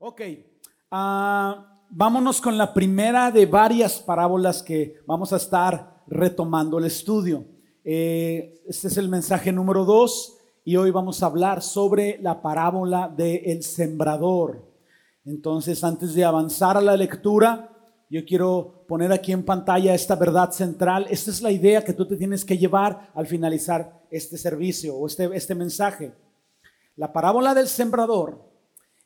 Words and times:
Ok, 0.00 0.20
ah, 0.92 1.74
vámonos 1.90 2.40
con 2.40 2.56
la 2.56 2.72
primera 2.72 3.32
de 3.32 3.46
varias 3.46 3.98
parábolas 3.98 4.62
que 4.62 5.00
vamos 5.06 5.32
a 5.32 5.38
estar 5.38 6.04
retomando 6.06 6.78
el 6.78 6.84
estudio. 6.84 7.44
Eh, 7.82 8.62
este 8.68 8.86
es 8.86 8.96
el 8.96 9.08
mensaje 9.08 9.50
número 9.50 9.84
dos 9.84 10.36
y 10.64 10.76
hoy 10.76 10.92
vamos 10.92 11.20
a 11.20 11.26
hablar 11.26 11.62
sobre 11.62 12.16
la 12.22 12.40
parábola 12.40 13.08
del 13.08 13.64
sembrador. 13.64 14.64
Entonces, 15.24 15.82
antes 15.82 16.14
de 16.14 16.24
avanzar 16.24 16.76
a 16.76 16.80
la 16.80 16.96
lectura, 16.96 17.68
yo 18.08 18.24
quiero 18.24 18.84
poner 18.86 19.10
aquí 19.10 19.32
en 19.32 19.44
pantalla 19.44 19.96
esta 19.96 20.14
verdad 20.14 20.52
central. 20.52 21.08
Esta 21.10 21.32
es 21.32 21.42
la 21.42 21.50
idea 21.50 21.82
que 21.82 21.92
tú 21.92 22.06
te 22.06 22.16
tienes 22.16 22.44
que 22.44 22.56
llevar 22.56 23.10
al 23.16 23.26
finalizar 23.26 24.00
este 24.12 24.38
servicio 24.38 24.94
o 24.94 25.08
este, 25.08 25.28
este 25.34 25.56
mensaje. 25.56 26.14
La 26.94 27.12
parábola 27.12 27.52
del 27.52 27.66
sembrador 27.66 28.47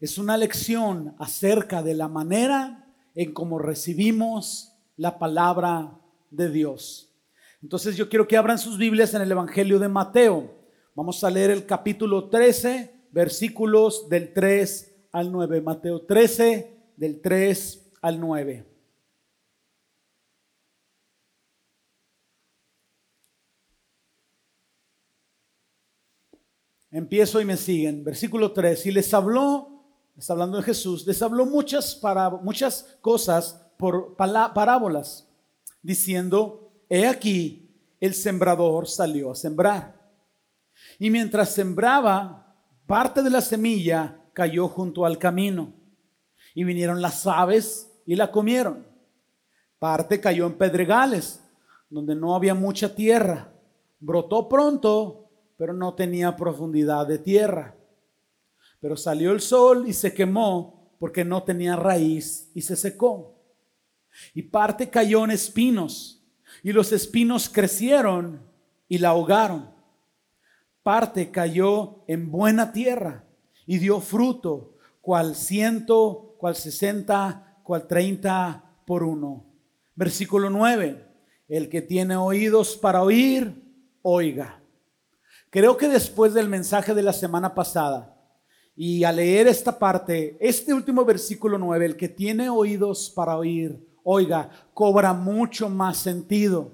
es 0.02 0.18
una 0.18 0.36
lección 0.36 1.14
acerca 1.20 1.80
de 1.80 1.94
la 1.94 2.08
manera 2.08 2.92
en 3.14 3.32
cómo 3.32 3.60
recibimos 3.60 4.76
la 4.96 5.16
palabra 5.16 5.96
de 6.28 6.50
Dios. 6.50 7.14
Entonces 7.62 7.96
yo 7.96 8.08
quiero 8.08 8.26
que 8.26 8.36
abran 8.36 8.58
sus 8.58 8.78
Biblias 8.78 9.14
en 9.14 9.22
el 9.22 9.30
Evangelio 9.30 9.78
de 9.78 9.86
Mateo. 9.86 10.58
Vamos 10.96 11.22
a 11.22 11.30
leer 11.30 11.52
el 11.52 11.66
capítulo 11.66 12.28
13, 12.30 13.10
versículos 13.12 14.08
del 14.08 14.32
3 14.32 14.92
al 15.12 15.30
9. 15.30 15.60
Mateo 15.60 16.04
13, 16.04 16.76
del 16.96 17.20
3 17.20 17.92
al 18.02 18.18
9. 18.18 18.66
Empiezo 26.90 27.40
y 27.40 27.44
me 27.44 27.56
siguen. 27.56 28.02
Versículo 28.02 28.50
3. 28.50 28.86
Y 28.86 28.90
les 28.90 29.14
habló, 29.14 29.71
está 30.22 30.34
hablando 30.34 30.58
de 30.58 30.62
Jesús, 30.62 31.04
les 31.04 31.20
habló 31.20 31.46
muchas, 31.46 31.96
para, 31.96 32.30
muchas 32.30 32.96
cosas 33.00 33.60
por 33.76 34.14
parábolas, 34.14 35.28
diciendo, 35.82 36.70
he 36.88 37.08
aquí, 37.08 37.68
el 37.98 38.14
sembrador 38.14 38.86
salió 38.86 39.32
a 39.32 39.34
sembrar. 39.34 40.00
Y 40.98 41.10
mientras 41.10 41.50
sembraba, 41.50 42.54
parte 42.86 43.22
de 43.22 43.30
la 43.30 43.40
semilla 43.40 44.20
cayó 44.32 44.68
junto 44.68 45.04
al 45.04 45.18
camino. 45.18 45.72
Y 46.54 46.62
vinieron 46.62 47.02
las 47.02 47.26
aves 47.26 47.90
y 48.06 48.14
la 48.14 48.30
comieron. 48.30 48.86
Parte 49.80 50.20
cayó 50.20 50.46
en 50.46 50.54
pedregales, 50.54 51.40
donde 51.90 52.14
no 52.14 52.36
había 52.36 52.54
mucha 52.54 52.94
tierra. 52.94 53.52
Brotó 53.98 54.48
pronto 54.48 55.22
pero 55.62 55.74
no 55.74 55.94
tenía 55.94 56.34
profundidad 56.34 57.06
de 57.06 57.18
tierra. 57.18 57.76
Pero 58.82 58.96
salió 58.96 59.30
el 59.30 59.40
sol 59.40 59.84
y 59.86 59.92
se 59.92 60.12
quemó 60.12 60.96
porque 60.98 61.24
no 61.24 61.44
tenía 61.44 61.76
raíz 61.76 62.50
y 62.52 62.62
se 62.62 62.74
secó. 62.74 63.40
Y 64.34 64.42
parte 64.42 64.90
cayó 64.90 65.24
en 65.24 65.30
espinos 65.30 66.20
y 66.64 66.72
los 66.72 66.90
espinos 66.90 67.48
crecieron 67.48 68.42
y 68.88 68.98
la 68.98 69.10
ahogaron. 69.10 69.70
Parte 70.82 71.30
cayó 71.30 72.02
en 72.08 72.32
buena 72.32 72.72
tierra 72.72 73.24
y 73.66 73.78
dio 73.78 74.00
fruto, 74.00 74.74
cual 75.00 75.36
ciento, 75.36 76.34
cual 76.38 76.56
sesenta, 76.56 77.60
cual 77.62 77.86
treinta 77.86 78.64
por 78.84 79.04
uno. 79.04 79.46
Versículo 79.94 80.50
nueve. 80.50 81.06
El 81.46 81.68
que 81.68 81.82
tiene 81.82 82.16
oídos 82.16 82.76
para 82.76 83.02
oír, 83.02 83.62
oiga. 84.02 84.60
Creo 85.50 85.76
que 85.76 85.86
después 85.86 86.34
del 86.34 86.48
mensaje 86.48 86.94
de 86.94 87.02
la 87.02 87.12
semana 87.12 87.54
pasada 87.54 88.11
y 88.74 89.04
al 89.04 89.16
leer 89.16 89.48
esta 89.48 89.78
parte, 89.78 90.36
este 90.40 90.72
último 90.72 91.04
versículo 91.04 91.58
9, 91.58 91.84
el 91.84 91.96
que 91.96 92.08
tiene 92.08 92.48
oídos 92.48 93.10
para 93.14 93.36
oír, 93.36 93.78
oiga, 94.02 94.50
cobra 94.72 95.12
mucho 95.12 95.68
más 95.68 95.98
sentido. 95.98 96.72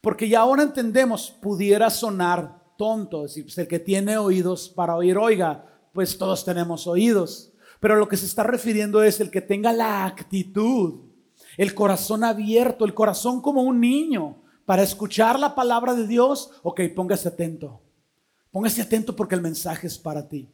Porque 0.00 0.28
ya 0.28 0.40
ahora 0.40 0.62
entendemos, 0.62 1.30
pudiera 1.30 1.90
sonar 1.90 2.58
tonto, 2.76 3.22
decir, 3.22 3.44
pues 3.44 3.58
el 3.58 3.68
que 3.68 3.78
tiene 3.78 4.18
oídos 4.18 4.68
para 4.68 4.96
oír, 4.96 5.16
oiga, 5.16 5.64
pues 5.92 6.18
todos 6.18 6.44
tenemos 6.44 6.86
oídos. 6.86 7.52
Pero 7.80 7.96
lo 7.96 8.08
que 8.08 8.16
se 8.16 8.26
está 8.26 8.42
refiriendo 8.42 9.02
es 9.02 9.20
el 9.20 9.30
que 9.30 9.40
tenga 9.40 9.72
la 9.72 10.04
actitud, 10.06 11.00
el 11.56 11.74
corazón 11.74 12.24
abierto, 12.24 12.84
el 12.84 12.94
corazón 12.94 13.40
como 13.40 13.62
un 13.62 13.80
niño 13.80 14.42
para 14.64 14.82
escuchar 14.82 15.38
la 15.38 15.54
palabra 15.54 15.94
de 15.94 16.06
Dios. 16.06 16.50
Ok, 16.62 16.80
póngase 16.94 17.28
atento. 17.28 17.80
Póngase 18.50 18.82
atento 18.82 19.14
porque 19.14 19.34
el 19.34 19.40
mensaje 19.40 19.86
es 19.86 19.98
para 19.98 20.28
ti. 20.28 20.48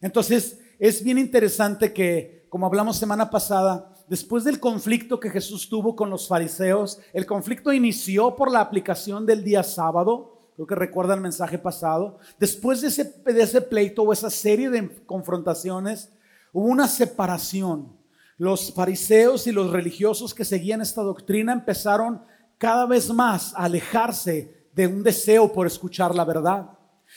Entonces, 0.00 0.60
es 0.78 1.02
bien 1.02 1.18
interesante 1.18 1.92
que, 1.92 2.46
como 2.48 2.66
hablamos 2.66 2.96
semana 2.96 3.30
pasada, 3.30 3.92
después 4.08 4.44
del 4.44 4.60
conflicto 4.60 5.18
que 5.18 5.30
Jesús 5.30 5.68
tuvo 5.68 5.96
con 5.96 6.10
los 6.10 6.28
fariseos, 6.28 7.00
el 7.12 7.26
conflicto 7.26 7.72
inició 7.72 8.36
por 8.36 8.50
la 8.50 8.60
aplicación 8.60 9.26
del 9.26 9.42
día 9.42 9.62
sábado, 9.62 10.50
creo 10.54 10.66
que 10.66 10.74
recuerdan 10.74 11.18
el 11.18 11.22
mensaje 11.22 11.58
pasado, 11.58 12.18
después 12.38 12.80
de 12.80 12.88
ese, 12.88 13.04
de 13.24 13.42
ese 13.42 13.60
pleito 13.60 14.02
o 14.02 14.12
esa 14.12 14.30
serie 14.30 14.70
de 14.70 14.88
confrontaciones, 15.06 16.12
hubo 16.52 16.66
una 16.66 16.88
separación. 16.88 17.96
Los 18.38 18.72
fariseos 18.72 19.46
y 19.46 19.52
los 19.52 19.70
religiosos 19.70 20.34
que 20.34 20.44
seguían 20.44 20.82
esta 20.82 21.02
doctrina 21.02 21.52
empezaron 21.52 22.22
cada 22.58 22.86
vez 22.86 23.10
más 23.10 23.54
a 23.54 23.64
alejarse 23.64 24.68
de 24.74 24.86
un 24.86 25.02
deseo 25.02 25.50
por 25.52 25.66
escuchar 25.66 26.14
la 26.14 26.24
verdad. 26.24 26.75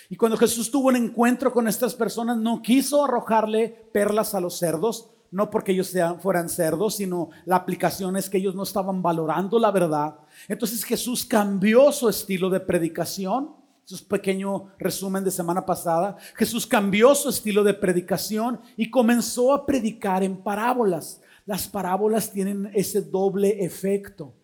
Y 0.09 0.15
cuando 0.15 0.37
Jesús 0.37 0.71
tuvo 0.71 0.87
un 0.87 0.95
encuentro 0.95 1.51
con 1.51 1.67
estas 1.67 1.95
personas, 1.95 2.37
no 2.37 2.61
quiso 2.61 3.03
arrojarle 3.03 3.89
perlas 3.91 4.33
a 4.33 4.39
los 4.39 4.57
cerdos, 4.57 5.11
no 5.31 5.49
porque 5.49 5.71
ellos 5.71 5.87
sean, 5.87 6.19
fueran 6.19 6.49
cerdos, 6.49 6.95
sino 6.95 7.29
la 7.45 7.57
aplicación 7.57 8.17
es 8.17 8.29
que 8.29 8.37
ellos 8.37 8.55
no 8.55 8.63
estaban 8.63 9.01
valorando 9.01 9.59
la 9.59 9.71
verdad. 9.71 10.15
Entonces 10.47 10.83
Jesús 10.83 11.25
cambió 11.25 11.91
su 11.91 12.09
estilo 12.09 12.49
de 12.49 12.59
predicación. 12.59 13.55
Es 13.85 14.01
un 14.01 14.07
pequeño 14.07 14.67
resumen 14.77 15.23
de 15.23 15.31
semana 15.31 15.65
pasada. 15.65 16.17
Jesús 16.35 16.65
cambió 16.65 17.13
su 17.15 17.29
estilo 17.29 17.63
de 17.63 17.73
predicación 17.73 18.59
y 18.77 18.89
comenzó 18.89 19.53
a 19.53 19.65
predicar 19.65 20.23
en 20.23 20.37
parábolas. 20.37 21.21
Las 21.45 21.67
parábolas 21.67 22.31
tienen 22.31 22.69
ese 22.73 23.01
doble 23.01 23.63
efecto. 23.63 24.35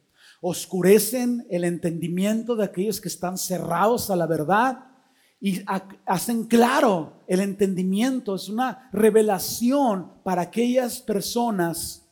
Oscurecen 0.41 1.45
el 1.49 1.63
entendimiento 1.63 2.55
de 2.55 2.65
aquellos 2.65 3.01
que 3.01 3.07
están 3.07 3.37
cerrados 3.37 4.09
a 4.09 4.15
la 4.15 4.27
verdad 4.27 4.94
y 5.39 5.61
hacen 6.05 6.45
claro 6.45 7.23
el 7.27 7.39
entendimiento, 7.39 8.35
es 8.35 8.49
una 8.49 8.89
revelación 8.91 10.11
para 10.23 10.43
aquellas 10.43 10.99
personas 10.99 12.07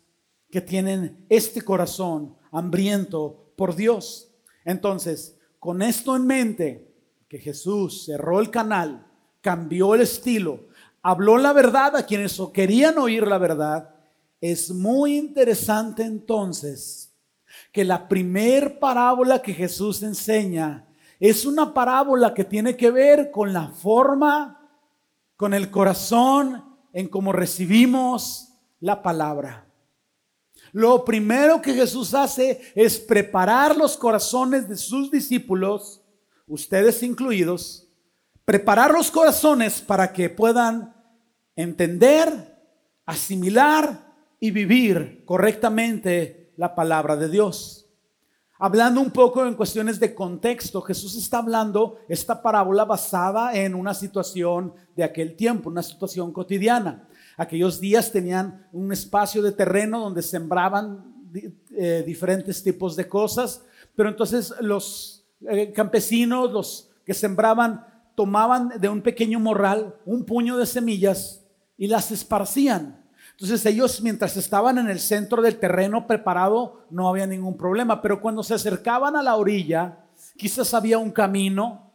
que 0.50 0.62
tienen 0.62 1.26
este 1.30 1.62
corazón 1.62 2.36
hambriento 2.52 3.52
por 3.56 3.76
Dios. 3.76 4.30
Entonces, 4.66 5.38
con 5.60 5.82
esto 5.82 6.16
en 6.16 6.28
mente, 6.28 6.94
que 7.28 7.40
Jesús 7.40 8.06
cerró 8.06 8.40
el 8.40 8.52
canal, 8.52 9.08
cambió 9.42 9.96
el 9.96 10.02
estilo, 10.02 10.68
habló 11.02 11.38
la 11.38 11.54
verdad 11.54 11.96
a 11.96 12.06
quienes 12.06 12.40
querían 12.54 12.98
oír 12.98 13.26
la 13.26 13.40
verdad, 13.40 13.96
es 14.40 14.72
muy 14.72 15.18
interesante 15.18 16.04
entonces 16.04 17.16
que 17.72 17.84
la 17.84 18.08
primer 18.08 18.78
parábola 18.78 19.42
que 19.42 19.54
Jesús 19.54 20.04
enseña 20.04 20.86
es 21.30 21.46
una 21.46 21.74
parábola 21.74 22.34
que 22.34 22.44
tiene 22.44 22.76
que 22.76 22.92
ver 22.92 23.32
con 23.32 23.54
la 23.54 23.70
forma, 23.70 24.60
con 25.38 25.54
el 25.54 25.72
corazón, 25.72 26.66
en 26.92 27.08
cómo 27.08 27.32
recibimos 27.32 28.50
la 28.82 29.02
palabra. 29.02 29.66
Lo 30.74 31.06
primero 31.06 31.62
que 31.62 31.76
Jesús 31.76 32.14
hace 32.14 32.74
es 32.76 33.00
preparar 33.00 33.78
los 33.78 33.96
corazones 33.96 34.68
de 34.68 34.76
sus 34.76 35.10
discípulos, 35.12 36.02
ustedes 36.46 37.02
incluidos, 37.04 37.88
preparar 38.44 38.92
los 38.92 39.10
corazones 39.10 39.80
para 39.80 40.12
que 40.12 40.30
puedan 40.30 40.94
entender, 41.56 42.60
asimilar 43.06 44.14
y 44.42 44.52
vivir 44.52 45.24
correctamente 45.24 46.52
la 46.58 46.76
palabra 46.76 47.16
de 47.16 47.30
Dios. 47.30 47.83
Hablando 48.66 49.02
un 49.02 49.12
poco 49.12 49.46
en 49.46 49.56
cuestiones 49.56 50.00
de 50.00 50.16
contexto, 50.16 50.82
Jesús 50.82 51.18
está 51.18 51.40
hablando 51.40 51.98
esta 52.08 52.42
parábola 52.42 52.86
basada 52.86 53.54
en 53.58 53.76
una 53.76 53.94
situación 53.94 54.74
de 54.96 55.04
aquel 55.04 55.36
tiempo, 55.36 55.70
una 55.70 55.84
situación 55.84 56.32
cotidiana. 56.32 57.06
Aquellos 57.36 57.82
días 57.82 58.10
tenían 58.10 58.66
un 58.72 58.94
espacio 58.94 59.42
de 59.42 59.52
terreno 59.52 60.00
donde 60.00 60.22
sembraban 60.22 61.04
eh, 61.76 62.06
diferentes 62.08 62.64
tipos 62.64 62.96
de 62.96 63.06
cosas, 63.06 63.66
pero 63.98 64.08
entonces 64.08 64.54
los 64.62 65.26
eh, 65.42 65.74
campesinos, 65.74 66.50
los 66.50 66.90
que 67.06 67.14
sembraban, 67.14 67.86
tomaban 68.16 68.80
de 68.80 68.88
un 68.88 69.02
pequeño 69.02 69.42
morral 69.42 69.98
un 70.06 70.24
puño 70.24 70.56
de 70.56 70.68
semillas 70.68 71.44
y 71.78 71.88
las 71.88 72.12
esparcían. 72.12 73.03
Entonces 73.34 73.66
ellos 73.66 74.02
mientras 74.02 74.38
estaban 74.38 74.78
en 74.78 74.90
el 74.90 75.00
centro 75.00 75.42
del 75.42 75.58
terreno 75.58 76.08
preparado 76.08 76.86
no 76.90 77.10
había 77.10 77.28
ningún 77.28 77.58
problema, 77.58 78.02
pero 78.02 78.22
cuando 78.22 78.44
se 78.44 78.54
acercaban 78.54 79.16
a 79.16 79.24
la 79.24 79.36
orilla, 79.36 79.98
quizás 80.38 80.74
había 80.74 80.98
un 80.98 81.12
camino, 81.12 81.92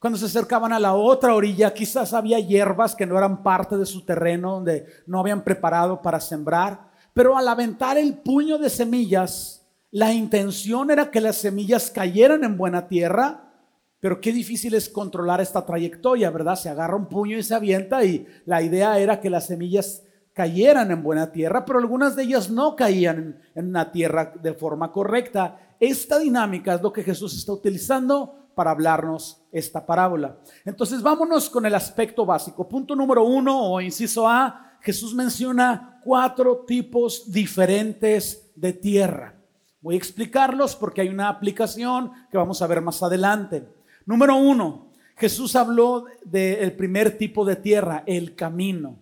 Cuando 0.00 0.18
se 0.18 0.24
acercaban 0.24 0.72
a 0.72 0.78
la 0.78 0.94
otra 0.94 1.34
orilla, 1.34 1.74
quizás 1.74 2.14
había 2.14 2.40
hierbas 2.40 2.96
que 2.96 3.04
no 3.04 3.18
eran 3.18 3.42
parte 3.42 3.76
de 3.76 3.84
su 3.84 4.02
terreno, 4.02 4.52
donde 4.52 4.86
no 5.06 5.20
habían 5.20 5.44
preparado 5.44 6.00
para 6.00 6.18
sembrar. 6.20 6.88
Pero 7.12 7.36
al 7.36 7.46
aventar 7.46 7.98
el 7.98 8.14
puño 8.14 8.56
de 8.56 8.70
semillas, 8.70 9.66
la 9.90 10.10
intención 10.14 10.90
era 10.90 11.10
que 11.10 11.20
las 11.20 11.36
semillas 11.36 11.90
cayeran 11.90 12.44
en 12.44 12.56
buena 12.56 12.88
tierra. 12.88 13.52
Pero 14.00 14.22
qué 14.22 14.32
difícil 14.32 14.72
es 14.72 14.88
controlar 14.88 15.42
esta 15.42 15.66
trayectoria, 15.66 16.30
¿verdad? 16.30 16.56
Se 16.56 16.70
agarra 16.70 16.96
un 16.96 17.04
puño 17.04 17.36
y 17.36 17.42
se 17.42 17.54
avienta 17.54 18.02
y 18.02 18.26
la 18.46 18.62
idea 18.62 18.98
era 18.98 19.20
que 19.20 19.28
las 19.28 19.48
semillas 19.48 20.02
cayeran 20.34 20.90
en 20.90 21.02
buena 21.02 21.32
tierra, 21.32 21.64
pero 21.64 21.78
algunas 21.78 22.16
de 22.16 22.22
ellas 22.22 22.50
no 22.50 22.76
caían 22.76 23.40
en, 23.54 23.68
una 23.68 23.90
tierra 23.90 24.32
de 24.40 24.54
forma 24.54 24.92
correcta. 24.92 25.74
Esta 25.78 26.18
dinámica 26.18 26.74
es 26.74 26.82
lo 26.82 26.92
que 26.92 27.02
Jesús 27.02 27.36
está 27.36 27.52
utilizando 27.52 28.50
para 28.54 28.70
hablarnos 28.70 29.42
esta 29.52 29.84
parábola. 29.84 30.38
Entonces 30.64 31.02
vámonos 31.02 31.48
con 31.48 31.66
el 31.66 31.74
aspecto 31.74 32.26
básico. 32.26 32.68
Punto 32.68 32.94
número 32.94 33.24
uno 33.24 33.72
o 33.72 33.80
inciso 33.80 34.28
A, 34.28 34.76
Jesús 34.80 35.14
menciona 35.14 36.00
cuatro 36.02 36.64
tipos 36.66 37.30
diferentes 37.30 38.50
de 38.54 38.72
tierra. 38.72 39.34
Voy 39.80 39.94
a 39.94 39.98
explicarlos 39.98 40.76
porque 40.76 41.00
hay 41.00 41.08
una 41.08 41.28
aplicación 41.28 42.12
que 42.30 42.36
vamos 42.36 42.60
a 42.60 42.66
ver 42.66 42.80
más 42.80 43.02
adelante. 43.02 43.66
Número 44.04 44.36
uno, 44.36 44.90
Jesús 45.16 45.56
habló 45.56 46.06
del 46.24 46.72
primer 46.72 47.16
tipo 47.16 47.44
de 47.44 47.56
tierra, 47.56 48.02
el 48.06 48.34
camino. 48.34 48.98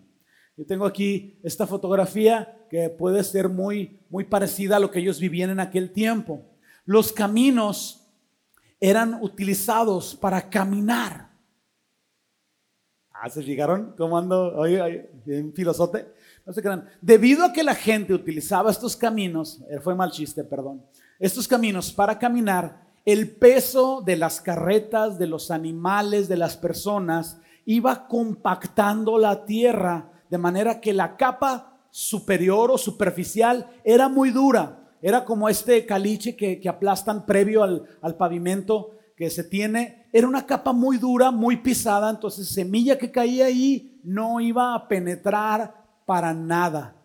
Yo 0.59 0.67
tengo 0.67 0.87
aquí 0.87 1.39
esta 1.45 1.69
fotografía 1.69 2.67
que 2.69 2.91
puede 2.91 3.23
ser 3.23 3.49
muy, 3.49 4.01
muy 4.11 4.25
parecida 4.25 4.75
a 4.75 4.81
lo 4.81 4.91
que 4.91 4.99
ellos 4.99 5.21
vivían 5.21 5.51
en 5.51 5.61
aquel 5.61 5.93
tiempo. 5.93 6.43
Los 6.85 7.13
caminos 7.13 8.05
eran 8.81 9.23
utilizados 9.23 10.17
para 10.17 10.51
caminar. 10.51 11.31
Ah, 13.13 13.31
¿se 13.31 13.41
fijaron 13.45 13.95
cómo 13.97 14.19
ando 14.19 14.57
hoy, 14.57 14.75
en 15.27 15.53
filosote? 15.55 16.13
No 16.45 16.53
se 16.53 16.61
crean. 16.61 16.89
Debido 17.01 17.45
a 17.45 17.53
que 17.53 17.63
la 17.63 17.77
gente 17.77 18.13
utilizaba 18.13 18.73
estos 18.73 18.97
caminos, 18.97 19.61
eh, 19.71 19.79
fue 19.79 19.95
mal 19.95 20.11
chiste, 20.11 20.43
perdón, 20.43 20.85
estos 21.21 21.47
caminos 21.47 21.93
para 21.93 22.19
caminar, 22.19 22.85
el 23.05 23.31
peso 23.31 24.03
de 24.05 24.17
las 24.17 24.41
carretas, 24.41 25.21
de 25.21 25.29
los 25.29 25.53
animales, 25.53 26.27
de 26.27 26.37
las 26.37 26.57
personas, 26.57 27.41
iba 27.65 28.09
compactando 28.09 29.19
la 29.19 29.45
tierra, 29.45 30.18
de 30.31 30.39
manera 30.39 30.81
que 30.81 30.93
la 30.93 31.17
capa 31.17 31.87
superior 31.91 32.71
o 32.71 32.79
superficial 32.79 33.67
era 33.85 34.09
muy 34.09 34.31
dura 34.31 34.79
era 35.01 35.25
como 35.25 35.49
este 35.49 35.87
caliche 35.87 36.37
que, 36.37 36.61
aplastan 36.69 37.25
previo 37.25 37.63
al, 37.63 38.17
pavimento 38.17 38.91
que 39.17 39.31
se 39.31 39.45
tiene. 39.45 40.09
Era 40.13 40.27
una 40.27 40.47
capa 40.47 40.73
muy 40.73 40.99
dura, 40.99 41.31
muy 41.31 41.59
pisada, 41.59 42.11
entonces 42.11 42.49
semilla 42.49 42.99
que 42.99 43.11
caía 43.11 43.47
ahí 43.47 44.01
no 44.05 44.41
iba 44.41 44.75
a 44.75 44.89
penetrar 44.89 45.85
para 46.07 46.35
nada. 46.35 46.97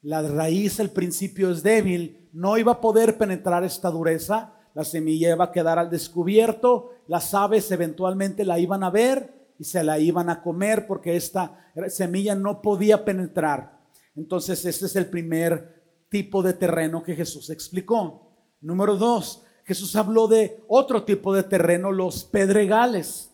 La 0.00 0.22
raíz 0.22 0.78
al 0.78 0.90
principio 0.90 1.50
es 1.50 1.62
débil, 1.62 2.28
no 2.32 2.56
iba 2.56 2.72
a 2.72 2.80
poder 2.80 3.18
penetrar 3.18 3.64
esta 3.64 3.90
dureza, 3.90 4.54
la 4.74 4.84
semilla 4.84 5.32
iba 5.32 5.46
a 5.46 5.52
quedar 5.52 5.78
al 5.78 5.90
descubierto, 5.90 6.92
las 7.08 7.34
aves 7.34 7.70
eventualmente 7.72 8.44
la 8.44 8.60
iban 8.60 8.84
a 8.84 8.90
ver 8.90 9.37
y 9.58 9.64
se 9.64 9.82
la 9.82 9.98
iban 9.98 10.30
a 10.30 10.42
comer 10.42 10.86
porque 10.86 11.16
esta 11.16 11.70
semilla 11.88 12.34
no 12.34 12.62
podía 12.62 13.04
penetrar. 13.04 13.78
Entonces 14.14 14.64
este 14.64 14.86
es 14.86 14.96
el 14.96 15.06
primer 15.06 15.78
tipo 16.08 16.42
de 16.42 16.54
terreno 16.54 17.02
que 17.02 17.14
Jesús 17.14 17.50
explicó. 17.50 18.32
Número 18.60 18.96
dos, 18.96 19.44
Jesús 19.64 19.94
habló 19.96 20.28
de 20.28 20.64
otro 20.68 21.04
tipo 21.04 21.34
de 21.34 21.42
terreno, 21.42 21.92
los 21.92 22.24
pedregales. 22.24 23.30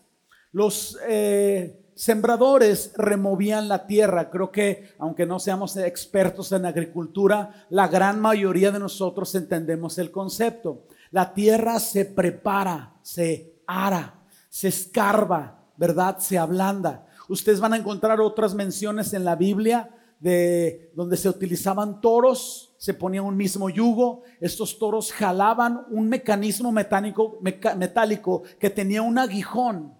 Los 0.51 0.97
eh, 1.07 1.85
sembradores 1.95 2.91
removían 2.95 3.67
la 3.67 3.87
tierra. 3.87 4.29
Creo 4.29 4.51
que, 4.51 4.89
aunque 4.99 5.25
no 5.25 5.39
seamos 5.39 5.77
expertos 5.77 6.51
en 6.51 6.65
agricultura, 6.65 7.65
la 7.69 7.87
gran 7.87 8.19
mayoría 8.19 8.71
de 8.71 8.79
nosotros 8.79 9.33
entendemos 9.35 9.97
el 9.97 10.11
concepto. 10.11 10.87
La 11.11 11.33
tierra 11.33 11.79
se 11.79 12.05
prepara, 12.05 12.95
se 13.01 13.61
ara, 13.65 14.21
se 14.49 14.67
escarba, 14.67 15.64
¿verdad? 15.77 16.19
Se 16.19 16.37
ablanda. 16.37 17.05
Ustedes 17.27 17.59
van 17.59 17.73
a 17.73 17.77
encontrar 17.77 18.21
otras 18.21 18.53
menciones 18.53 19.13
en 19.13 19.25
la 19.25 19.35
Biblia 19.35 19.89
de 20.19 20.91
donde 20.95 21.17
se 21.17 21.29
utilizaban 21.29 22.01
toros, 22.01 22.73
se 22.77 22.93
ponía 22.93 23.21
un 23.21 23.35
mismo 23.35 23.69
yugo, 23.69 24.23
estos 24.39 24.79
toros 24.79 25.11
jalaban 25.11 25.85
un 25.89 26.07
mecanismo 26.07 26.71
metálico, 26.71 27.39
metálico 27.41 28.43
que 28.59 28.69
tenía 28.69 29.01
un 29.01 29.17
aguijón. 29.17 29.93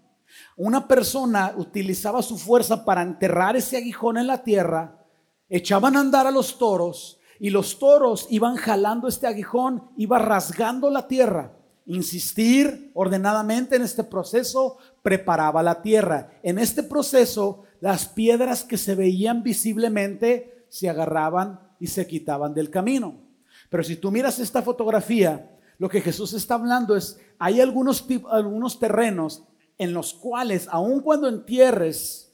Una 0.57 0.87
persona 0.87 1.53
utilizaba 1.57 2.21
su 2.21 2.37
fuerza 2.37 2.85
para 2.85 3.01
enterrar 3.01 3.55
ese 3.55 3.77
aguijón 3.77 4.17
en 4.17 4.27
la 4.27 4.43
tierra, 4.43 5.05
echaban 5.49 5.95
a 5.95 5.99
andar 5.99 6.27
a 6.27 6.31
los 6.31 6.57
toros 6.57 7.19
y 7.39 7.49
los 7.49 7.77
toros 7.79 8.27
iban 8.29 8.55
jalando 8.55 9.07
este 9.07 9.27
aguijón, 9.27 9.89
iba 9.97 10.19
rasgando 10.19 10.89
la 10.89 11.07
tierra. 11.07 11.57
Insistir 11.85 12.91
ordenadamente 12.93 13.75
en 13.75 13.83
este 13.83 14.03
proceso 14.03 14.77
preparaba 15.03 15.61
la 15.61 15.81
tierra. 15.81 16.31
En 16.41 16.57
este 16.57 16.81
proceso 16.81 17.63
las 17.79 18.07
piedras 18.07 18.63
que 18.63 18.77
se 18.77 18.95
veían 18.95 19.43
visiblemente 19.43 20.65
se 20.69 20.89
agarraban 20.89 21.59
y 21.79 21.87
se 21.87 22.07
quitaban 22.07 22.53
del 22.53 22.71
camino. 22.71 23.21
Pero 23.69 23.83
si 23.83 23.95
tú 23.95 24.11
miras 24.11 24.39
esta 24.39 24.61
fotografía, 24.61 25.59
lo 25.77 25.89
que 25.89 26.01
Jesús 26.01 26.33
está 26.33 26.55
hablando 26.55 26.95
es, 26.95 27.19
hay 27.37 27.61
algunos, 27.61 28.05
algunos 28.31 28.79
terrenos 28.79 29.43
en 29.77 29.93
los 29.93 30.13
cuales, 30.13 30.67
aun 30.71 31.01
cuando 31.01 31.27
entierres 31.27 32.33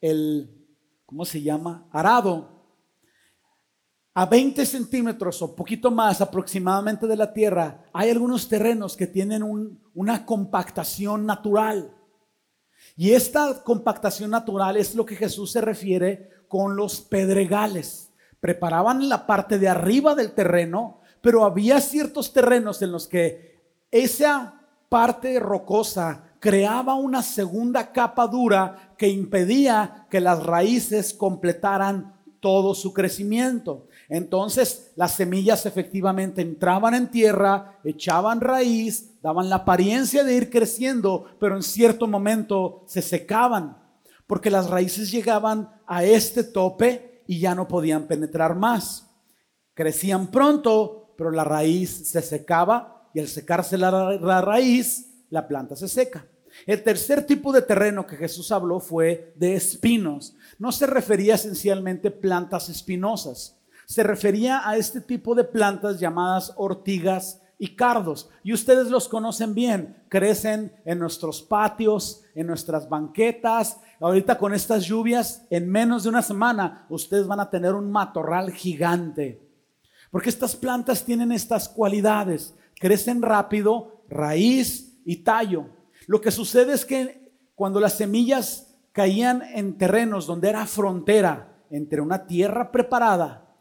el, 0.00 0.50
¿cómo 1.06 1.24
se 1.24 1.42
llama? 1.42 1.86
Arado, 1.92 2.51
a 4.14 4.26
20 4.26 4.66
centímetros 4.66 5.40
o 5.40 5.56
poquito 5.56 5.90
más 5.90 6.20
aproximadamente 6.20 7.06
de 7.06 7.16
la 7.16 7.32
tierra, 7.32 7.84
hay 7.92 8.10
algunos 8.10 8.48
terrenos 8.48 8.96
que 8.96 9.06
tienen 9.06 9.42
una 9.94 10.26
compactación 10.26 11.24
natural. 11.24 11.96
Y 12.96 13.12
esta 13.12 13.62
compactación 13.64 14.30
natural 14.30 14.76
es 14.76 14.94
lo 14.94 15.06
que 15.06 15.16
Jesús 15.16 15.52
se 15.52 15.62
refiere 15.62 16.30
con 16.46 16.76
los 16.76 17.00
pedregales. 17.00 18.12
Preparaban 18.38 19.08
la 19.08 19.26
parte 19.26 19.58
de 19.58 19.68
arriba 19.68 20.14
del 20.14 20.32
terreno, 20.32 21.00
pero 21.22 21.44
había 21.44 21.80
ciertos 21.80 22.34
terrenos 22.34 22.82
en 22.82 22.92
los 22.92 23.06
que 23.06 23.62
esa 23.90 24.60
parte 24.90 25.40
rocosa 25.40 26.24
creaba 26.38 26.96
una 26.96 27.22
segunda 27.22 27.92
capa 27.92 28.26
dura 28.26 28.94
que 28.98 29.08
impedía 29.08 30.06
que 30.10 30.20
las 30.20 30.42
raíces 30.42 31.14
completaran 31.14 32.20
todo 32.40 32.74
su 32.74 32.92
crecimiento. 32.92 33.86
Entonces 34.12 34.92
las 34.94 35.16
semillas 35.16 35.64
efectivamente 35.64 36.42
entraban 36.42 36.92
en 36.92 37.10
tierra, 37.10 37.80
echaban 37.82 38.42
raíz, 38.42 39.18
daban 39.22 39.48
la 39.48 39.56
apariencia 39.56 40.22
de 40.22 40.34
ir 40.34 40.50
creciendo, 40.50 41.24
pero 41.40 41.56
en 41.56 41.62
cierto 41.62 42.06
momento 42.06 42.84
se 42.86 43.00
secaban, 43.00 43.78
porque 44.26 44.50
las 44.50 44.68
raíces 44.68 45.10
llegaban 45.10 45.70
a 45.86 46.04
este 46.04 46.44
tope 46.44 47.24
y 47.26 47.40
ya 47.40 47.54
no 47.54 47.66
podían 47.66 48.06
penetrar 48.06 48.54
más. 48.54 49.08
Crecían 49.72 50.26
pronto, 50.26 51.14
pero 51.16 51.30
la 51.30 51.44
raíz 51.44 52.10
se 52.10 52.20
secaba 52.20 53.08
y 53.14 53.20
al 53.20 53.28
secarse 53.28 53.78
la, 53.78 54.42
raíz, 54.42 55.24
la 55.30 55.48
planta 55.48 55.74
se 55.74 55.88
seca. 55.88 56.26
El 56.66 56.82
tercer 56.82 57.24
tipo 57.24 57.50
de 57.50 57.62
terreno 57.62 58.06
que 58.06 58.18
Jesús 58.18 58.52
habló 58.52 58.78
fue 58.78 59.32
de 59.36 59.54
espinos. 59.54 60.36
No 60.58 60.70
se 60.70 60.86
refería 60.86 61.36
esencialmente 61.36 62.10
plantas 62.10 62.68
espinosas 62.68 63.56
se 63.92 64.02
refería 64.02 64.66
a 64.66 64.78
este 64.78 65.02
tipo 65.02 65.34
de 65.34 65.44
plantas 65.44 66.00
llamadas 66.00 66.54
ortigas 66.56 67.42
y 67.58 67.76
cardos. 67.76 68.30
Y 68.42 68.54
ustedes 68.54 68.88
los 68.88 69.06
conocen 69.06 69.54
bien, 69.54 70.02
crecen 70.08 70.72
en 70.86 70.98
nuestros 70.98 71.42
patios, 71.42 72.22
en 72.34 72.46
nuestras 72.46 72.88
banquetas. 72.88 73.76
Ahorita 74.00 74.38
con 74.38 74.54
estas 74.54 74.86
lluvias, 74.86 75.44
en 75.50 75.68
menos 75.68 76.04
de 76.04 76.08
una 76.08 76.22
semana, 76.22 76.86
ustedes 76.88 77.26
van 77.26 77.40
a 77.40 77.50
tener 77.50 77.74
un 77.74 77.90
matorral 77.90 78.50
gigante. 78.50 79.46
Porque 80.10 80.30
estas 80.30 80.56
plantas 80.56 81.04
tienen 81.04 81.30
estas 81.30 81.68
cualidades. 81.68 82.54
Crecen 82.80 83.20
rápido, 83.20 84.04
raíz 84.08 84.98
y 85.04 85.16
tallo. 85.16 85.66
Lo 86.06 86.22
que 86.22 86.30
sucede 86.30 86.72
es 86.72 86.86
que 86.86 87.30
cuando 87.54 87.78
las 87.78 87.92
semillas 87.92 88.74
caían 88.92 89.42
en 89.42 89.76
terrenos 89.76 90.26
donde 90.26 90.48
era 90.48 90.64
frontera 90.64 91.58
entre 91.70 92.00
una 92.00 92.26
tierra 92.26 92.72
preparada 92.72 93.51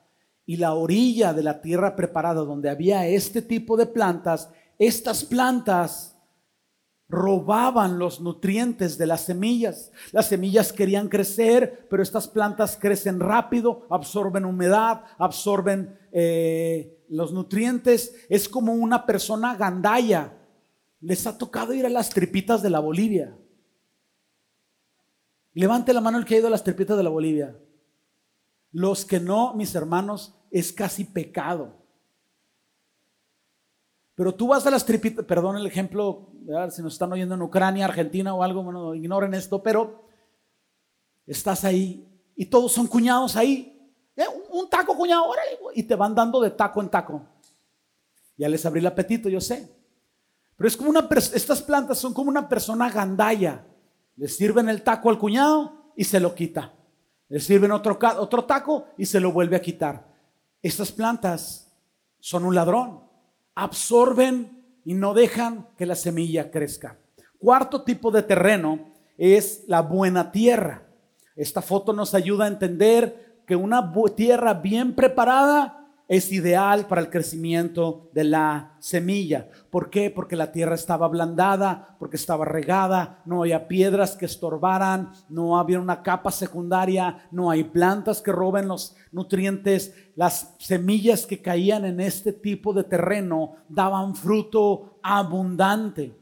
y 0.51 0.57
la 0.57 0.73
orilla 0.73 1.33
de 1.33 1.43
la 1.43 1.61
tierra 1.61 1.95
preparada 1.95 2.41
donde 2.41 2.69
había 2.69 3.07
este 3.07 3.41
tipo 3.41 3.77
de 3.77 3.85
plantas, 3.85 4.49
estas 4.77 5.23
plantas 5.23 6.17
robaban 7.07 7.97
los 7.97 8.19
nutrientes 8.19 8.97
de 8.97 9.05
las 9.05 9.21
semillas. 9.21 9.93
Las 10.11 10.27
semillas 10.27 10.73
querían 10.73 11.07
crecer, 11.07 11.87
pero 11.89 12.03
estas 12.03 12.27
plantas 12.27 12.75
crecen 12.75 13.21
rápido, 13.21 13.87
absorben 13.89 14.43
humedad, 14.43 15.05
absorben 15.17 15.97
eh, 16.11 17.01
los 17.07 17.31
nutrientes. 17.31 18.13
Es 18.27 18.49
como 18.49 18.73
una 18.73 19.05
persona 19.05 19.55
gandaya 19.55 20.37
les 20.99 21.25
ha 21.27 21.37
tocado 21.37 21.73
ir 21.73 21.85
a 21.85 21.89
las 21.89 22.09
tripitas 22.09 22.61
de 22.61 22.71
la 22.71 22.81
Bolivia. 22.81 23.37
Levante 25.53 25.93
la 25.93 26.01
mano 26.01 26.17
el 26.17 26.25
que 26.25 26.35
ha 26.35 26.39
ido 26.39 26.47
a 26.47 26.51
las 26.51 26.65
tripitas 26.65 26.97
de 26.97 27.03
la 27.03 27.09
Bolivia. 27.09 27.55
Los 28.71 29.05
que 29.05 29.19
no, 29.19 29.53
mis 29.53 29.75
hermanos, 29.75 30.35
es 30.49 30.71
casi 30.71 31.03
pecado. 31.03 31.81
Pero 34.15 34.35
tú 34.35 34.47
vas 34.47 34.65
a 34.67 34.71
las 34.71 34.85
tripitas, 34.85 35.25
perdón 35.25 35.57
el 35.57 35.65
ejemplo, 35.65 36.31
si 36.69 36.81
nos 36.81 36.93
están 36.93 37.11
oyendo 37.11 37.35
en 37.35 37.41
Ucrania, 37.41 37.85
Argentina 37.85 38.33
o 38.33 38.43
algo, 38.43 38.63
bueno, 38.63 38.93
ignoren 38.93 39.33
esto, 39.33 39.63
pero 39.63 40.05
estás 41.25 41.63
ahí 41.63 42.07
y 42.35 42.45
todos 42.45 42.71
son 42.71 42.87
cuñados 42.87 43.35
ahí. 43.35 43.67
Eh, 44.15 44.25
un 44.51 44.69
taco 44.69 44.95
cuñado, 44.95 45.25
y 45.73 45.83
te 45.83 45.95
van 45.95 46.13
dando 46.13 46.41
de 46.41 46.51
taco 46.51 46.81
en 46.81 46.89
taco. 46.89 47.21
Ya 48.37 48.49
les 48.49 48.65
abrí 48.65 48.79
el 48.79 48.87
apetito, 48.87 49.29
yo 49.29 49.39
sé. 49.39 49.71
Pero 50.55 50.67
es 50.67 50.77
como 50.77 50.89
una, 50.89 51.07
estas 51.11 51.61
plantas 51.61 51.97
son 51.97 52.13
como 52.13 52.29
una 52.29 52.47
persona 52.47 52.89
gandaya. 52.89 53.65
Le 54.15 54.27
sirven 54.27 54.69
el 54.69 54.83
taco 54.83 55.09
al 55.09 55.17
cuñado 55.17 55.93
y 55.95 56.03
se 56.03 56.19
lo 56.19 56.35
quita. 56.35 56.73
Le 57.31 57.39
sirven 57.39 57.71
otro, 57.71 57.97
otro 58.17 58.43
taco 58.43 58.87
y 58.97 59.05
se 59.05 59.21
lo 59.21 59.31
vuelve 59.31 59.55
a 59.55 59.61
quitar. 59.61 60.05
Estas 60.61 60.91
plantas 60.91 61.73
son 62.19 62.43
un 62.43 62.53
ladrón. 62.53 63.05
Absorben 63.55 64.65
y 64.83 64.95
no 64.95 65.13
dejan 65.13 65.69
que 65.77 65.85
la 65.85 65.95
semilla 65.95 66.51
crezca. 66.51 66.97
Cuarto 67.39 67.83
tipo 67.83 68.11
de 68.11 68.23
terreno 68.23 68.91
es 69.17 69.63
la 69.67 69.81
buena 69.81 70.33
tierra. 70.33 70.83
Esta 71.33 71.61
foto 71.61 71.93
nos 71.93 72.13
ayuda 72.13 72.43
a 72.43 72.49
entender 72.49 73.43
que 73.47 73.55
una 73.55 73.93
tierra 74.13 74.53
bien 74.55 74.93
preparada 74.93 75.80
es 76.11 76.29
ideal 76.33 76.87
para 76.87 76.99
el 76.99 77.09
crecimiento 77.09 78.09
de 78.11 78.25
la 78.25 78.75
semilla. 78.79 79.47
¿Por 79.69 79.89
qué? 79.89 80.09
Porque 80.09 80.35
la 80.35 80.51
tierra 80.51 80.75
estaba 80.75 81.05
ablandada, 81.05 81.95
porque 81.99 82.17
estaba 82.17 82.43
regada, 82.43 83.21
no 83.23 83.43
había 83.43 83.69
piedras 83.69 84.17
que 84.17 84.25
estorbaran, 84.25 85.13
no 85.29 85.57
había 85.57 85.79
una 85.79 86.03
capa 86.03 86.29
secundaria, 86.29 87.29
no 87.31 87.49
hay 87.49 87.63
plantas 87.63 88.21
que 88.21 88.33
roben 88.33 88.67
los 88.67 88.93
nutrientes. 89.13 89.95
Las 90.17 90.53
semillas 90.59 91.25
que 91.25 91.41
caían 91.41 91.85
en 91.85 92.01
este 92.01 92.33
tipo 92.33 92.73
de 92.73 92.83
terreno 92.83 93.55
daban 93.69 94.13
fruto 94.13 94.99
abundante. 95.01 96.13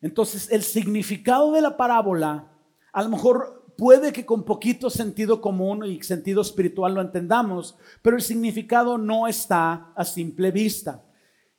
Entonces, 0.00 0.48
el 0.52 0.62
significado 0.62 1.50
de 1.50 1.62
la 1.62 1.76
parábola, 1.76 2.52
a 2.92 3.02
lo 3.02 3.08
mejor 3.08 3.57
Puede 3.78 4.12
que 4.12 4.26
con 4.26 4.42
poquito 4.42 4.90
sentido 4.90 5.40
común 5.40 5.84
y 5.84 6.02
sentido 6.02 6.42
espiritual 6.42 6.94
lo 6.94 7.00
entendamos, 7.00 7.76
pero 8.02 8.16
el 8.16 8.22
significado 8.22 8.98
no 8.98 9.28
está 9.28 9.92
a 9.94 10.04
simple 10.04 10.50
vista. 10.50 11.04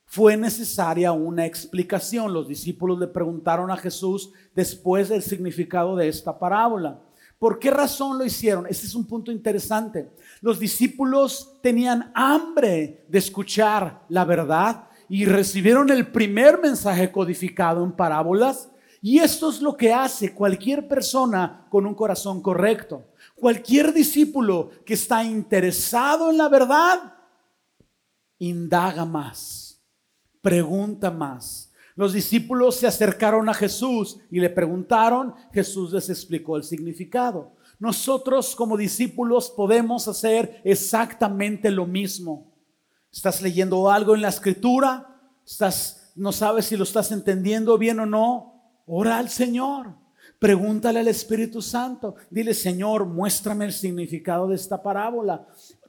Fue 0.04 0.36
necesaria 0.36 1.12
una 1.12 1.46
explicación. 1.46 2.34
Los 2.34 2.46
discípulos 2.46 2.98
le 2.98 3.06
preguntaron 3.06 3.70
a 3.70 3.78
Jesús 3.78 4.32
después 4.54 5.08
del 5.08 5.22
significado 5.22 5.96
de 5.96 6.08
esta 6.08 6.38
parábola. 6.38 7.00
¿Por 7.38 7.58
qué 7.58 7.70
razón 7.70 8.18
lo 8.18 8.24
hicieron? 8.26 8.66
Este 8.68 8.84
es 8.84 8.94
un 8.94 9.06
punto 9.06 9.32
interesante. 9.32 10.10
Los 10.42 10.60
discípulos 10.60 11.56
tenían 11.62 12.12
hambre 12.14 13.06
de 13.08 13.18
escuchar 13.18 14.04
la 14.10 14.26
verdad 14.26 14.90
y 15.08 15.24
recibieron 15.24 15.88
el 15.88 16.08
primer 16.08 16.60
mensaje 16.60 17.10
codificado 17.10 17.82
en 17.82 17.92
parábolas 17.92 18.69
y 19.02 19.18
esto 19.18 19.48
es 19.48 19.62
lo 19.62 19.76
que 19.76 19.92
hace 19.92 20.34
cualquier 20.34 20.86
persona 20.86 21.66
con 21.70 21.86
un 21.86 21.94
corazón 21.94 22.42
correcto. 22.42 23.04
Cualquier 23.34 23.92
discípulo 23.92 24.70
que 24.84 24.94
está 24.94 25.24
interesado 25.24 26.30
en 26.30 26.36
la 26.36 26.48
verdad, 26.48 27.14
indaga 28.38 29.06
más, 29.06 29.80
pregunta 30.42 31.10
más. 31.10 31.72
Los 31.96 32.12
discípulos 32.12 32.76
se 32.76 32.86
acercaron 32.86 33.48
a 33.48 33.54
Jesús 33.54 34.18
y 34.30 34.38
le 34.40 34.50
preguntaron, 34.50 35.34
Jesús 35.52 35.92
les 35.92 36.08
explicó 36.10 36.56
el 36.56 36.64
significado. 36.64 37.52
Nosotros 37.78 38.54
como 38.54 38.76
discípulos 38.76 39.50
podemos 39.50 40.08
hacer 40.08 40.60
exactamente 40.64 41.70
lo 41.70 41.86
mismo. 41.86 42.52
Estás 43.10 43.40
leyendo 43.40 43.90
algo 43.90 44.14
en 44.14 44.22
la 44.22 44.28
escritura, 44.28 45.20
estás 45.44 46.00
no 46.14 46.32
sabes 46.32 46.66
si 46.66 46.76
lo 46.76 46.84
estás 46.84 47.12
entendiendo 47.12 47.78
bien 47.78 48.00
o 48.00 48.06
no, 48.06 48.49
Ora 48.92 49.18
al 49.18 49.28
Señor. 49.28 49.94
Pregúntale 50.40 50.98
al 50.98 51.06
Espíritu 51.06 51.62
Santo. 51.62 52.16
Dile, 52.28 52.52
Señor, 52.54 53.06
muéstrame 53.06 53.66
el 53.66 53.72
significado 53.72 54.48
de 54.48 54.56
esta 54.56 54.82
parábola. 54.82 55.46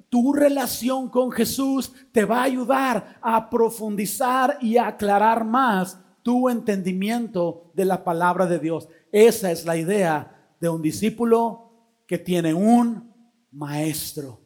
Tu 0.08 0.34
relación 0.34 1.10
con 1.10 1.32
Jesús 1.32 1.92
te 2.12 2.26
va 2.26 2.42
a 2.42 2.44
ayudar 2.44 3.18
a 3.24 3.50
profundizar 3.50 4.60
y 4.62 4.78
aclarar 4.78 5.44
más 5.44 6.00
tu 6.22 6.48
entendimiento 6.48 7.72
de 7.74 7.86
la 7.86 8.04
palabra 8.04 8.46
de 8.46 8.60
Dios. 8.60 8.88
Esa 9.12 9.52
es 9.52 9.66
la 9.66 9.78
idea 9.78 10.54
de 10.60 10.70
un 10.70 10.84
discípulo 10.84 12.04
que 12.06 12.20
tiene 12.20 12.54
un 12.54 13.12
maestro. 13.52 14.42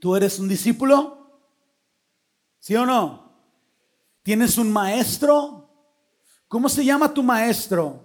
¿Tú 0.00 0.16
eres 0.16 0.40
un 0.40 0.48
discípulo? 0.48 1.44
¿Sí 2.58 2.74
o 2.74 2.84
no? 2.84 3.36
¿Tienes 4.24 4.58
un 4.58 4.72
maestro? 4.72 5.61
¿Cómo 6.52 6.68
se 6.68 6.84
llama 6.84 7.14
tu 7.14 7.22
maestro? 7.22 8.04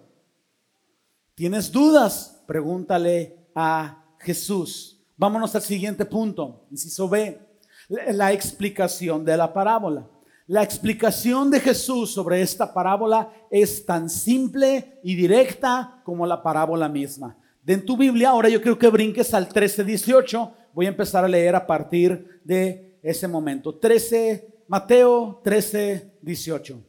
¿Tienes 1.35 1.69
dudas? 1.69 2.41
Pregúntale 2.47 3.49
a 3.53 4.05
Jesús. 4.19 5.05
Vámonos 5.17 5.53
al 5.53 5.63
siguiente 5.63 6.05
punto. 6.05 6.65
Inciso 6.71 7.09
B. 7.09 7.41
La 7.89 8.31
explicación 8.31 9.25
de 9.25 9.35
la 9.35 9.53
parábola. 9.53 10.09
La 10.45 10.63
explicación 10.63 11.51
de 11.51 11.59
Jesús 11.59 12.13
sobre 12.13 12.41
esta 12.41 12.73
parábola 12.73 13.33
es 13.51 13.85
tan 13.85 14.09
simple 14.09 14.97
y 15.03 15.15
directa 15.15 15.99
como 16.05 16.25
la 16.25 16.41
parábola 16.41 16.87
misma. 16.87 17.37
De 17.61 17.73
en 17.73 17.85
tu 17.85 17.97
Biblia, 17.97 18.29
ahora 18.29 18.47
yo 18.47 18.61
creo 18.61 18.79
que 18.79 18.87
brinques 18.87 19.33
al 19.33 19.49
13:18. 19.49 20.53
Voy 20.73 20.85
a 20.85 20.89
empezar 20.95 21.25
a 21.25 21.27
leer 21.27 21.53
a 21.53 21.67
partir 21.67 22.39
de 22.45 22.97
ese 23.03 23.27
momento. 23.27 23.75
13, 23.75 24.63
Mateo 24.69 25.41
13:18. 25.43 26.86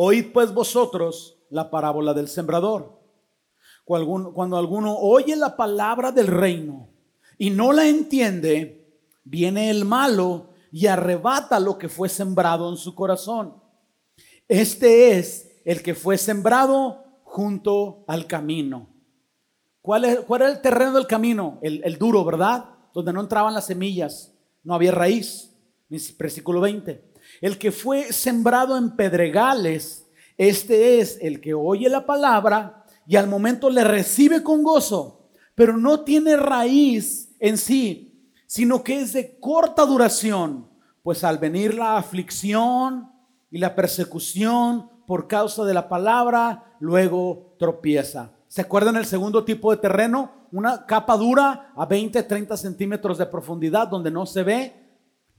Oíd 0.00 0.26
pues 0.32 0.54
vosotros 0.54 1.42
la 1.50 1.72
parábola 1.72 2.14
del 2.14 2.28
sembrador. 2.28 3.00
Cuando 3.84 4.56
alguno 4.56 4.96
oye 4.96 5.34
la 5.34 5.56
palabra 5.56 6.12
del 6.12 6.28
reino 6.28 6.88
y 7.36 7.50
no 7.50 7.72
la 7.72 7.88
entiende, 7.88 9.02
viene 9.24 9.70
el 9.70 9.84
malo 9.84 10.50
y 10.70 10.86
arrebata 10.86 11.58
lo 11.58 11.78
que 11.78 11.88
fue 11.88 12.08
sembrado 12.08 12.70
en 12.70 12.76
su 12.76 12.94
corazón. 12.94 13.60
Este 14.46 15.18
es 15.18 15.50
el 15.64 15.82
que 15.82 15.96
fue 15.96 16.16
sembrado 16.16 17.04
junto 17.24 18.04
al 18.06 18.28
camino. 18.28 18.86
¿Cuál, 19.82 20.04
es, 20.04 20.20
cuál 20.20 20.42
era 20.42 20.52
el 20.52 20.60
terreno 20.60 20.92
del 20.92 21.08
camino? 21.08 21.58
El, 21.60 21.82
el, 21.82 21.98
duro, 21.98 22.24
¿verdad? 22.24 22.66
Donde 22.94 23.12
no 23.12 23.20
entraban 23.20 23.52
las 23.52 23.66
semillas, 23.66 24.32
no 24.62 24.74
había 24.74 24.92
raíz. 24.92 25.56
Versículo 25.88 26.60
20. 26.60 27.07
El 27.40 27.58
que 27.58 27.70
fue 27.70 28.12
sembrado 28.12 28.76
en 28.76 28.96
pedregales, 28.96 30.06
este 30.36 31.00
es 31.00 31.18
el 31.20 31.40
que 31.40 31.54
oye 31.54 31.88
la 31.88 32.06
palabra 32.06 32.84
y 33.06 33.16
al 33.16 33.28
momento 33.28 33.70
le 33.70 33.84
recibe 33.84 34.42
con 34.42 34.62
gozo, 34.62 35.30
pero 35.54 35.76
no 35.76 36.00
tiene 36.00 36.36
raíz 36.36 37.34
en 37.38 37.56
sí, 37.56 38.32
sino 38.46 38.82
que 38.82 39.00
es 39.00 39.12
de 39.12 39.38
corta 39.38 39.86
duración, 39.86 40.68
pues 41.02 41.22
al 41.24 41.38
venir 41.38 41.74
la 41.74 41.96
aflicción 41.96 43.10
y 43.50 43.58
la 43.58 43.74
persecución 43.74 44.90
por 45.06 45.26
causa 45.26 45.64
de 45.64 45.74
la 45.74 45.88
palabra, 45.88 46.76
luego 46.80 47.56
tropieza. 47.58 48.32
¿Se 48.48 48.60
acuerdan 48.60 48.96
el 48.96 49.06
segundo 49.06 49.44
tipo 49.44 49.70
de 49.70 49.78
terreno? 49.78 50.32
Una 50.50 50.86
capa 50.86 51.16
dura 51.16 51.72
a 51.76 51.86
20, 51.86 52.22
30 52.22 52.56
centímetros 52.56 53.18
de 53.18 53.26
profundidad 53.26 53.88
donde 53.88 54.10
no 54.10 54.26
se 54.26 54.42
ve 54.42 54.87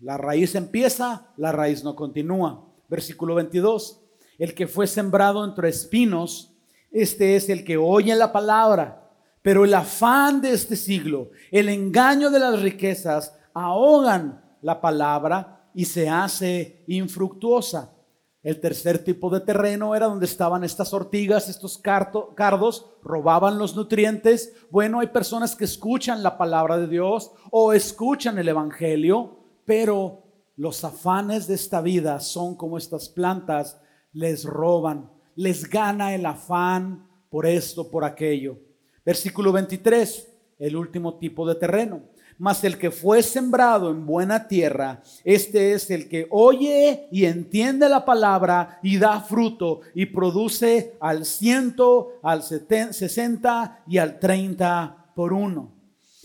la 0.02 0.18
raíz 0.18 0.56
empieza, 0.56 1.32
la 1.38 1.52
raíz 1.52 1.84
no 1.84 1.96
continúa. 1.96 2.66
Versículo 2.88 3.36
22. 3.36 4.02
El 4.38 4.54
que 4.54 4.68
fue 4.68 4.88
sembrado 4.88 5.44
entre 5.44 5.70
espinos, 5.70 6.56
este 6.92 7.36
es 7.36 7.50
el 7.50 7.64
que 7.64 7.78
oye 7.78 8.16
la 8.16 8.32
palabra, 8.32 9.12
pero 9.42 9.66
el 9.66 9.74
afán 9.74 10.42
de 10.42 10.52
este 10.52 10.76
siglo, 10.76 11.32
el 11.52 11.70
engaño 11.70 12.30
de 12.30 12.40
las 12.40 12.62
riquezas, 12.62 13.36
ahogan 13.54 14.42
la 14.62 14.82
palabra 14.82 15.70
y 15.74 15.86
se 15.86 16.10
hace 16.10 16.84
infructuosa. 16.88 17.94
El 18.42 18.62
tercer 18.62 19.04
tipo 19.04 19.30
de 19.30 19.42
terreno 19.42 19.96
era 19.96 20.06
donde 20.06 20.26
estaban 20.26 20.64
estas 20.64 20.94
ortigas, 20.94 21.50
estos 21.50 21.78
cardos, 21.78 22.86
robaban 23.04 23.58
los 23.58 23.76
nutrientes. 23.76 24.54
Bueno, 24.72 25.02
hay 25.02 25.08
personas 25.08 25.58
que 25.58 25.66
escuchan 25.66 26.24
la 26.24 26.38
palabra 26.38 26.78
de 26.78 26.88
Dios 26.88 27.32
o 27.52 27.74
escuchan 27.74 28.38
el 28.38 28.48
Evangelio, 28.48 29.39
pero 29.70 30.24
los 30.56 30.84
afanes 30.84 31.46
de 31.46 31.54
esta 31.54 31.80
vida 31.80 32.20
son 32.22 32.56
como 32.56 32.76
estas 32.76 33.08
plantas, 33.08 33.80
les 34.14 34.46
roban, 34.46 35.12
les 35.36 35.70
gana 35.70 36.16
el 36.16 36.26
afán 36.26 37.08
por 37.30 37.46
esto, 37.46 37.92
por 37.92 38.04
aquello. 38.04 38.58
Versículo 39.06 39.52
23, 39.52 40.28
el 40.58 40.76
último 40.76 41.20
tipo 41.20 41.48
de 41.48 41.54
terreno. 41.54 42.02
Mas 42.40 42.64
el 42.64 42.80
que 42.80 42.90
fue 42.90 43.22
sembrado 43.22 43.92
en 43.92 44.08
buena 44.08 44.48
tierra, 44.48 45.04
este 45.24 45.74
es 45.74 45.92
el 45.92 46.10
que 46.10 46.26
oye 46.32 47.08
y 47.12 47.26
entiende 47.26 47.88
la 47.88 48.04
palabra 48.04 48.80
y 48.82 48.98
da 48.98 49.22
fruto 49.22 49.82
y 49.94 50.08
produce 50.08 50.98
al 51.00 51.26
ciento, 51.26 52.14
al 52.24 52.42
sesenta 52.42 53.84
y 53.86 54.00
al 54.00 54.18
treinta 54.18 55.12
por 55.14 55.32
uno. 55.32 55.76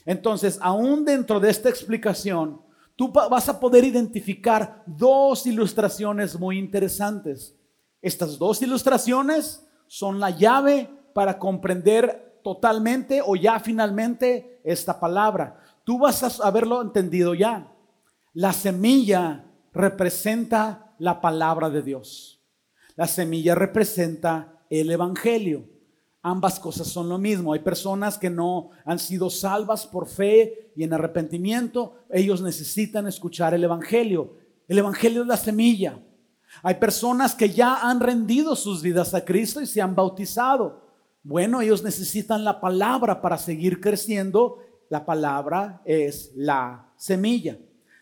Entonces, 0.06 0.58
aún 0.62 1.04
dentro 1.04 1.40
de 1.40 1.50
esta 1.50 1.68
explicación, 1.68 2.63
tú 2.96 3.10
vas 3.12 3.48
a 3.48 3.58
poder 3.58 3.84
identificar 3.84 4.82
dos 4.86 5.46
ilustraciones 5.46 6.38
muy 6.38 6.58
interesantes. 6.58 7.56
Estas 8.00 8.38
dos 8.38 8.60
ilustraciones 8.62 9.66
son 9.86 10.20
la 10.20 10.30
llave 10.30 10.90
para 11.14 11.38
comprender 11.38 12.40
totalmente 12.42 13.22
o 13.24 13.36
ya 13.36 13.58
finalmente 13.58 14.60
esta 14.64 15.00
palabra. 15.00 15.58
Tú 15.84 15.98
vas 15.98 16.22
a 16.22 16.46
haberlo 16.46 16.82
entendido 16.82 17.34
ya. 17.34 17.72
La 18.32 18.52
semilla 18.52 19.44
representa 19.72 20.94
la 20.98 21.20
palabra 21.20 21.70
de 21.70 21.82
Dios. 21.82 22.42
La 22.96 23.06
semilla 23.06 23.54
representa 23.54 24.64
el 24.70 24.90
Evangelio. 24.90 25.68
Ambas 26.26 26.58
cosas 26.58 26.88
son 26.88 27.10
lo 27.10 27.18
mismo. 27.18 27.52
Hay 27.52 27.60
personas 27.60 28.16
que 28.16 28.30
no 28.30 28.70
han 28.86 28.98
sido 28.98 29.28
salvas 29.28 29.86
por 29.86 30.08
fe 30.08 30.72
y 30.74 30.82
en 30.82 30.94
arrepentimiento. 30.94 31.96
Ellos 32.08 32.40
necesitan 32.40 33.06
escuchar 33.06 33.52
el 33.52 33.62
Evangelio. 33.62 34.38
El 34.66 34.78
Evangelio 34.78 35.20
es 35.20 35.28
la 35.28 35.36
semilla. 35.36 35.98
Hay 36.62 36.76
personas 36.76 37.34
que 37.34 37.50
ya 37.50 37.74
han 37.82 38.00
rendido 38.00 38.56
sus 38.56 38.80
vidas 38.80 39.12
a 39.12 39.22
Cristo 39.22 39.60
y 39.60 39.66
se 39.66 39.82
han 39.82 39.94
bautizado. 39.94 40.80
Bueno, 41.22 41.60
ellos 41.60 41.82
necesitan 41.82 42.42
la 42.42 42.58
palabra 42.58 43.20
para 43.20 43.36
seguir 43.36 43.78
creciendo. 43.78 44.60
La 44.88 45.04
palabra 45.04 45.82
es 45.84 46.32
la 46.34 46.90
semilla. 46.96 47.58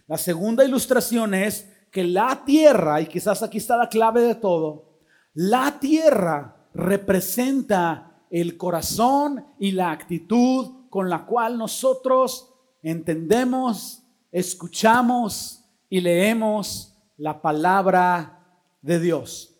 La 0.06 0.16
segunda 0.16 0.64
ilustración 0.64 1.34
es 1.34 1.68
que 1.90 2.04
la 2.04 2.44
tierra, 2.44 3.00
y 3.00 3.06
quizás 3.06 3.42
aquí 3.42 3.58
está 3.58 3.76
la 3.76 3.88
clave 3.88 4.20
de 4.22 4.36
todo, 4.36 5.00
la 5.34 5.80
tierra 5.80 6.68
representa 6.72 8.11
el 8.32 8.56
corazón 8.56 9.44
y 9.58 9.72
la 9.72 9.90
actitud 9.90 10.88
con 10.88 11.10
la 11.10 11.26
cual 11.26 11.58
nosotros 11.58 12.48
entendemos, 12.82 14.02
escuchamos 14.32 15.66
y 15.90 16.00
leemos 16.00 16.94
la 17.18 17.42
palabra 17.42 18.42
de 18.80 18.98
Dios. 18.98 19.54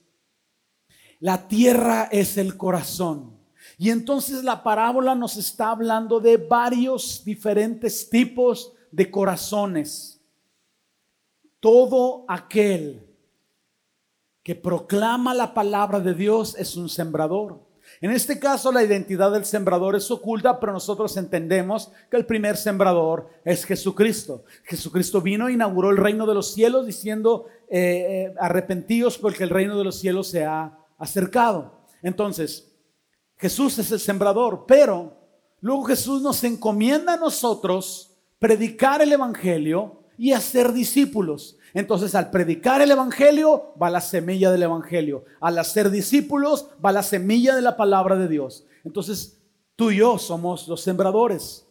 La 1.21 1.49
tierra 1.49 2.09
es 2.11 2.39
el 2.39 2.57
corazón. 2.57 3.39
Y 3.77 3.91
entonces 3.91 4.43
la 4.43 4.63
parábola 4.63 5.15
nos 5.15 5.37
está 5.37 5.71
hablando 5.71 6.19
de 6.19 6.39
varios 6.39 7.23
diferentes 7.27 8.09
tipos 8.09 8.73
de 8.91 9.11
corazones. 9.11 10.19
Todo 11.61 12.25
aquel 12.27 13.07
que 14.43 14.55
proclama 14.55 15.35
la 15.35 15.53
palabra 15.53 16.01
de 16.01 16.15
Dios 16.15 16.57
es 16.59 16.75
un 16.75 16.89
sembrador. 16.89 17.72
En 18.03 18.11
este 18.11 18.41
caso 18.41 18.73
la 18.73 18.83
identidad 18.83 19.31
del 19.31 19.45
sembrador 19.45 19.95
es 19.95 20.11
oculta, 20.11 20.59
pero 20.59 20.73
nosotros 20.73 21.17
entendemos 21.17 21.93
que 22.11 22.17
el 22.17 22.27
primer 22.27 22.57
sembrador 22.57 23.31
es 23.45 23.65
Jesucristo. 23.65 24.43
Jesucristo 24.65 25.21
vino 25.21 25.47
e 25.47 25.53
inauguró 25.53 25.91
el 25.91 25.97
reino 25.97 26.27
de 26.27 26.35
los 26.35 26.53
cielos 26.53 26.85
diciendo, 26.85 27.47
eh, 27.71 27.79
eh, 27.79 28.35
arrepentidos 28.41 29.19
porque 29.19 29.45
el 29.45 29.51
reino 29.51 29.79
de 29.79 29.85
los 29.85 30.01
cielos 30.01 30.27
se 30.27 30.45
ha 30.45 30.77
acercado. 30.99 31.87
Entonces, 32.03 32.73
Jesús 33.37 33.79
es 33.79 33.93
el 33.93 34.01
sembrador, 34.01 34.65
pero 34.67 35.17
luego 35.61 35.85
Jesús 35.85 36.23
nos 36.23 36.43
encomienda 36.43 37.15
a 37.15 37.19
nosotros 37.19 38.17
predicar 38.41 39.01
el 39.01 39.13
Evangelio 39.13 40.03
y 40.19 40.33
hacer 40.33 40.73
discípulos. 40.73 41.57
Entonces 41.75 42.15
al 42.15 42.31
predicar 42.31 42.83
el 42.83 42.91
Evangelio 42.91 43.75
va 43.81 43.91
la 43.91 44.01
semilla 44.01 44.51
del 44.51 44.65
Evangelio. 44.65 45.25
Al 45.41 45.59
hacer 45.59 45.91
discípulos 45.91 46.69
va 46.85 46.93
la 46.93 47.03
semilla 47.03 47.55
de 47.55 47.63
la 47.63 47.77
palabra 47.77 48.17
de 48.17 48.29
Dios. 48.29 48.67
Entonces 48.85 49.39
tú 49.77 49.91
y 49.91 49.97
yo 49.97 50.19
somos 50.19 50.69
los 50.69 50.81
sembradores. 50.83 51.67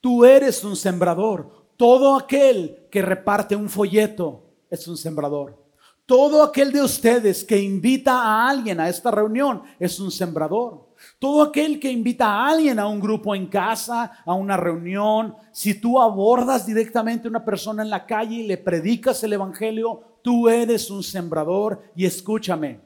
Tú 0.00 0.24
eres 0.24 0.64
un 0.64 0.76
sembrador. 0.76 1.64
Todo 1.76 2.16
aquel 2.16 2.86
que 2.90 3.02
reparte 3.02 3.56
un 3.56 3.68
folleto 3.68 4.42
es 4.70 4.86
un 4.88 4.96
sembrador. 4.96 5.63
Todo 6.06 6.42
aquel 6.42 6.70
de 6.70 6.82
ustedes 6.82 7.42
que 7.44 7.58
invita 7.58 8.12
a 8.20 8.50
alguien 8.50 8.78
a 8.78 8.90
esta 8.90 9.10
reunión 9.10 9.62
es 9.78 9.98
un 9.98 10.10
sembrador. 10.10 10.90
Todo 11.18 11.42
aquel 11.42 11.80
que 11.80 11.90
invita 11.90 12.26
a 12.26 12.50
alguien 12.50 12.78
a 12.78 12.86
un 12.86 13.00
grupo 13.00 13.34
en 13.34 13.46
casa, 13.46 14.12
a 14.26 14.34
una 14.34 14.58
reunión, 14.58 15.34
si 15.50 15.80
tú 15.80 15.98
abordas 15.98 16.66
directamente 16.66 17.26
a 17.26 17.30
una 17.30 17.44
persona 17.44 17.82
en 17.82 17.88
la 17.88 18.04
calle 18.04 18.36
y 18.36 18.46
le 18.46 18.58
predicas 18.58 19.24
el 19.24 19.32
Evangelio, 19.32 20.18
tú 20.22 20.50
eres 20.50 20.90
un 20.90 21.02
sembrador 21.02 21.82
y 21.96 22.04
escúchame, 22.04 22.80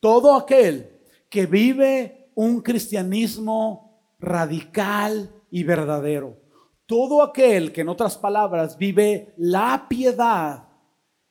todo 0.00 0.34
aquel 0.34 1.00
que 1.28 1.44
vive 1.44 2.30
un 2.34 2.62
cristianismo 2.62 4.00
radical 4.18 5.30
y 5.50 5.64
verdadero, 5.64 6.38
todo 6.86 7.22
aquel 7.22 7.72
que 7.72 7.82
en 7.82 7.90
otras 7.90 8.16
palabras 8.16 8.78
vive 8.78 9.34
la 9.36 9.86
piedad, 9.86 10.64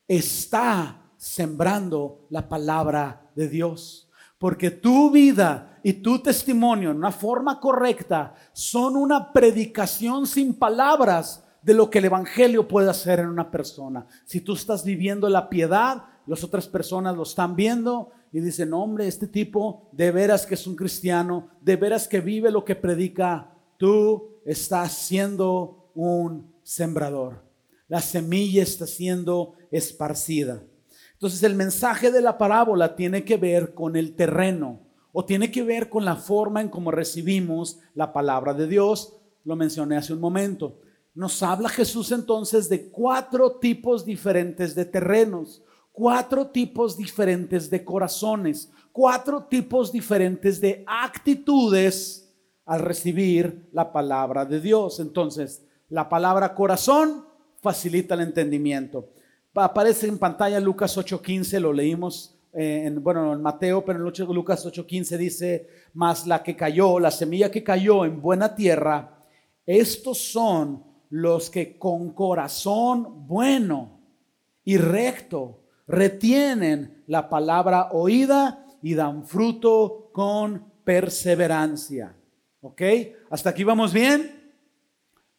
está 0.07 1.02
sembrando 1.23 2.27
la 2.29 2.49
palabra 2.49 3.31
de 3.33 3.47
Dios. 3.47 4.09
Porque 4.37 4.71
tu 4.71 5.09
vida 5.09 5.79
y 5.81 5.93
tu 5.93 6.19
testimonio 6.19 6.91
en 6.91 6.97
una 6.97 7.13
forma 7.13 7.61
correcta 7.61 8.35
son 8.51 8.97
una 8.97 9.31
predicación 9.31 10.27
sin 10.27 10.53
palabras 10.53 11.45
de 11.61 11.73
lo 11.73 11.89
que 11.89 11.99
el 11.99 12.05
Evangelio 12.05 12.67
puede 12.67 12.89
hacer 12.89 13.21
en 13.21 13.29
una 13.29 13.49
persona. 13.49 14.05
Si 14.25 14.41
tú 14.41 14.51
estás 14.51 14.83
viviendo 14.83 15.29
la 15.29 15.49
piedad, 15.49 16.03
las 16.27 16.43
otras 16.43 16.67
personas 16.67 17.15
lo 17.15 17.23
están 17.23 17.55
viendo 17.55 18.11
y 18.33 18.41
dicen, 18.41 18.73
hombre, 18.73 19.07
este 19.07 19.27
tipo 19.27 19.87
de 19.93 20.11
veras 20.11 20.45
que 20.45 20.55
es 20.55 20.67
un 20.67 20.75
cristiano, 20.75 21.47
de 21.61 21.77
veras 21.77 22.05
que 22.05 22.19
vive 22.19 22.51
lo 22.51 22.65
que 22.65 22.75
predica, 22.75 23.49
tú 23.77 24.41
estás 24.45 24.91
siendo 24.91 25.89
un 25.95 26.53
sembrador. 26.63 27.45
La 27.87 28.01
semilla 28.01 28.61
está 28.61 28.85
siendo 28.85 29.53
esparcida. 29.71 30.63
Entonces 31.23 31.43
el 31.43 31.55
mensaje 31.55 32.11
de 32.11 32.21
la 32.21 32.37
parábola 32.37 32.97
tiene 32.97 33.23
que 33.23 33.37
ver 33.37 33.73
con 33.73 33.95
el 33.95 34.13
terreno 34.13 34.81
o 35.13 35.23
tiene 35.23 35.51
que 35.51 35.63
ver 35.63 35.87
con 35.87 36.03
la 36.03 36.17
forma 36.17 36.59
en 36.59 36.67
cómo 36.67 36.91
recibimos 36.91 37.79
la 37.93 38.11
palabra 38.11 38.53
de 38.53 38.67
Dios. 38.67 39.15
Lo 39.45 39.55
mencioné 39.55 39.95
hace 39.95 40.11
un 40.11 40.19
momento. 40.19 40.81
Nos 41.13 41.41
habla 41.41 41.69
Jesús 41.69 42.11
entonces 42.11 42.67
de 42.67 42.89
cuatro 42.89 43.53
tipos 43.53 44.03
diferentes 44.03 44.75
de 44.75 44.83
terrenos, 44.83 45.63
cuatro 45.93 46.47
tipos 46.47 46.97
diferentes 46.97 47.69
de 47.69 47.85
corazones, 47.85 48.69
cuatro 48.91 49.45
tipos 49.45 49.93
diferentes 49.93 50.59
de 50.59 50.83
actitudes 50.85 52.35
al 52.65 52.81
recibir 52.81 53.69
la 53.71 53.93
palabra 53.93 54.43
de 54.43 54.59
Dios. 54.59 54.99
Entonces, 54.99 55.65
la 55.87 56.09
palabra 56.09 56.53
corazón 56.53 57.23
facilita 57.61 58.15
el 58.15 58.19
entendimiento. 58.19 59.13
Aparece 59.55 60.07
en 60.07 60.17
pantalla 60.17 60.59
Lucas 60.59 60.97
8:15, 60.97 61.59
lo 61.59 61.71
leímos 61.71 62.35
eh, 62.53 62.83
en, 62.85 63.03
bueno, 63.03 63.33
en 63.33 63.41
Mateo, 63.41 63.83
pero 63.85 63.99
en 63.99 64.33
Lucas 64.33 64.65
8:15 64.65 65.17
dice, 65.17 65.67
más 65.93 66.25
la 66.25 66.41
que 66.41 66.55
cayó, 66.55 66.99
la 66.99 67.11
semilla 67.11 67.51
que 67.51 67.63
cayó 67.63 68.05
en 68.05 68.21
buena 68.21 68.55
tierra, 68.55 69.23
estos 69.65 70.17
son 70.17 70.83
los 71.09 71.49
que 71.49 71.77
con 71.77 72.11
corazón 72.13 73.27
bueno 73.27 73.99
y 74.63 74.77
recto 74.77 75.61
retienen 75.87 77.03
la 77.07 77.29
palabra 77.29 77.89
oída 77.91 78.65
y 78.81 78.95
dan 78.95 79.25
fruto 79.25 80.09
con 80.11 80.65
perseverancia. 80.83 82.15
¿Ok? 82.61 82.81
¿Hasta 83.29 83.51
aquí 83.51 83.63
vamos 83.63 83.93
bien? 83.93 84.53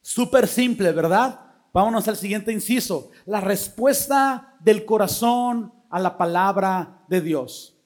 Súper 0.00 0.46
simple, 0.46 0.92
¿verdad? 0.92 1.43
Vámonos 1.74 2.06
al 2.06 2.16
siguiente 2.16 2.52
inciso. 2.52 3.10
La 3.26 3.40
respuesta 3.40 4.56
del 4.60 4.84
corazón 4.84 5.74
a 5.90 5.98
la 5.98 6.16
palabra 6.16 7.04
de 7.08 7.20
Dios. 7.20 7.76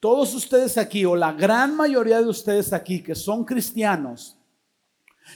Todos 0.00 0.34
ustedes 0.34 0.78
aquí, 0.78 1.04
o 1.04 1.14
la 1.14 1.32
gran 1.32 1.76
mayoría 1.76 2.22
de 2.22 2.28
ustedes 2.28 2.72
aquí 2.72 3.02
que 3.02 3.14
son 3.14 3.44
cristianos 3.44 4.38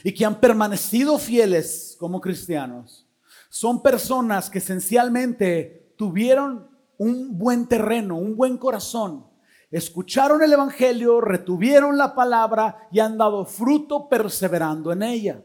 y 0.03 0.11
que 0.11 0.25
han 0.25 0.39
permanecido 0.39 1.19
fieles 1.19 1.95
como 1.99 2.19
cristianos, 2.19 3.07
son 3.51 3.83
personas 3.83 4.49
que 4.49 4.57
esencialmente 4.57 5.93
tuvieron 5.95 6.67
un 6.97 7.37
buen 7.37 7.67
terreno, 7.67 8.17
un 8.17 8.35
buen 8.35 8.57
corazón. 8.57 9.27
Escucharon 9.69 10.41
el 10.41 10.53
Evangelio, 10.53 11.21
retuvieron 11.21 11.99
la 11.99 12.15
palabra 12.15 12.87
y 12.91 12.99
han 12.99 13.15
dado 13.15 13.45
fruto 13.45 14.09
perseverando 14.09 14.91
en 14.91 15.03
ella. 15.03 15.43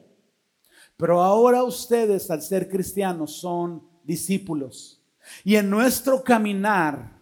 Pero 0.97 1.23
ahora 1.23 1.65
ustedes, 1.65 2.31
al 2.31 2.43
ser 2.43 2.69
cristianos, 2.69 3.37
son 3.39 3.83
discípulos. 4.05 5.01
Y 5.43 5.57
en 5.57 5.71
nuestro 5.71 6.23
caminar 6.23 7.21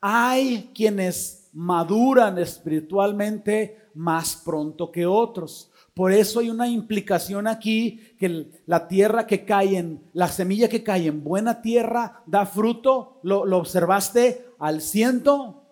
hay 0.00 0.70
quienes 0.74 1.48
maduran 1.52 2.38
espiritualmente 2.38 3.88
más 3.94 4.36
pronto 4.36 4.90
que 4.90 5.06
otros. 5.06 5.70
Por 5.94 6.10
eso 6.10 6.40
hay 6.40 6.50
una 6.50 6.66
implicación 6.66 7.46
aquí 7.46 8.14
que 8.18 8.50
la 8.66 8.88
tierra 8.88 9.26
que 9.26 9.44
cae 9.44 9.78
en, 9.78 10.10
la 10.12 10.26
semilla 10.26 10.68
que 10.68 10.82
cae 10.82 11.06
en 11.06 11.22
buena 11.22 11.62
tierra 11.62 12.22
da 12.26 12.46
fruto. 12.46 13.20
¿Lo, 13.22 13.42
observaste 13.56 14.48
al 14.58 14.80
ciento, 14.80 15.62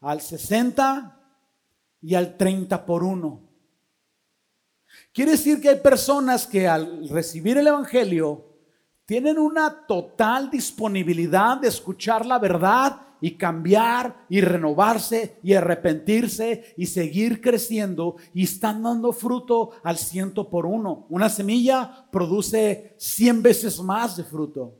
al 0.00 0.22
sesenta 0.22 1.20
y 2.00 2.14
al 2.14 2.38
treinta 2.38 2.86
por 2.86 3.04
uno? 3.04 3.45
Quiere 5.16 5.30
decir 5.30 5.62
que 5.62 5.70
hay 5.70 5.80
personas 5.80 6.46
que 6.46 6.68
al 6.68 7.08
recibir 7.08 7.56
el 7.56 7.66
Evangelio 7.66 8.44
tienen 9.06 9.38
una 9.38 9.86
total 9.86 10.50
disponibilidad 10.50 11.56
de 11.56 11.68
escuchar 11.68 12.26
la 12.26 12.38
verdad 12.38 13.00
y 13.22 13.38
cambiar 13.38 14.26
y 14.28 14.42
renovarse 14.42 15.38
y 15.42 15.54
arrepentirse 15.54 16.74
y 16.76 16.84
seguir 16.84 17.40
creciendo 17.40 18.16
y 18.34 18.44
están 18.44 18.82
dando 18.82 19.10
fruto 19.10 19.70
al 19.82 19.96
ciento 19.96 20.50
por 20.50 20.66
uno. 20.66 21.06
Una 21.08 21.30
semilla 21.30 22.10
produce 22.12 22.94
cien 22.98 23.42
veces 23.42 23.80
más 23.80 24.18
de 24.18 24.24
fruto. 24.24 24.74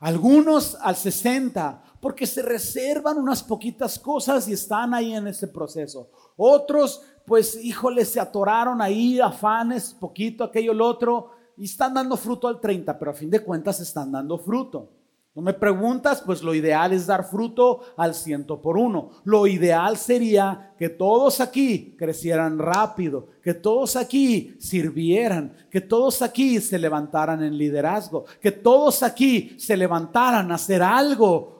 Algunos 0.00 0.76
al 0.82 0.96
60 0.96 1.82
porque 2.00 2.26
se 2.26 2.42
reservan 2.42 3.16
unas 3.16 3.42
poquitas 3.42 3.98
cosas 3.98 4.46
y 4.48 4.52
están 4.52 4.92
ahí 4.92 5.14
en 5.14 5.28
ese 5.28 5.48
proceso. 5.48 6.10
Otros, 6.36 7.02
pues, 7.28 7.62
híjole, 7.62 8.04
se 8.04 8.18
atoraron 8.18 8.82
ahí, 8.82 9.20
afanes, 9.20 9.94
poquito, 9.94 10.42
aquello, 10.42 10.72
el 10.72 10.80
otro, 10.80 11.30
y 11.56 11.66
están 11.66 11.94
dando 11.94 12.16
fruto 12.16 12.48
al 12.48 12.60
30, 12.60 12.98
pero 12.98 13.10
a 13.10 13.14
fin 13.14 13.30
de 13.30 13.40
cuentas 13.40 13.78
están 13.80 14.10
dando 14.10 14.38
fruto. 14.38 14.90
No 15.34 15.42
me 15.42 15.52
preguntas, 15.52 16.20
pues 16.20 16.42
lo 16.42 16.52
ideal 16.52 16.92
es 16.92 17.06
dar 17.06 17.22
fruto 17.22 17.82
al 17.96 18.14
ciento 18.14 18.60
por 18.60 18.76
uno. 18.76 19.10
Lo 19.22 19.46
ideal 19.46 19.96
sería 19.96 20.74
que 20.76 20.88
todos 20.88 21.40
aquí 21.40 21.94
crecieran 21.96 22.58
rápido, 22.58 23.28
que 23.40 23.54
todos 23.54 23.94
aquí 23.94 24.56
sirvieran, 24.58 25.54
que 25.70 25.80
todos 25.80 26.22
aquí 26.22 26.60
se 26.60 26.76
levantaran 26.76 27.44
en 27.44 27.56
liderazgo, 27.56 28.24
que 28.40 28.50
todos 28.50 29.04
aquí 29.04 29.54
se 29.58 29.76
levantaran 29.76 30.50
a 30.50 30.56
hacer 30.56 30.82
algo 30.82 31.58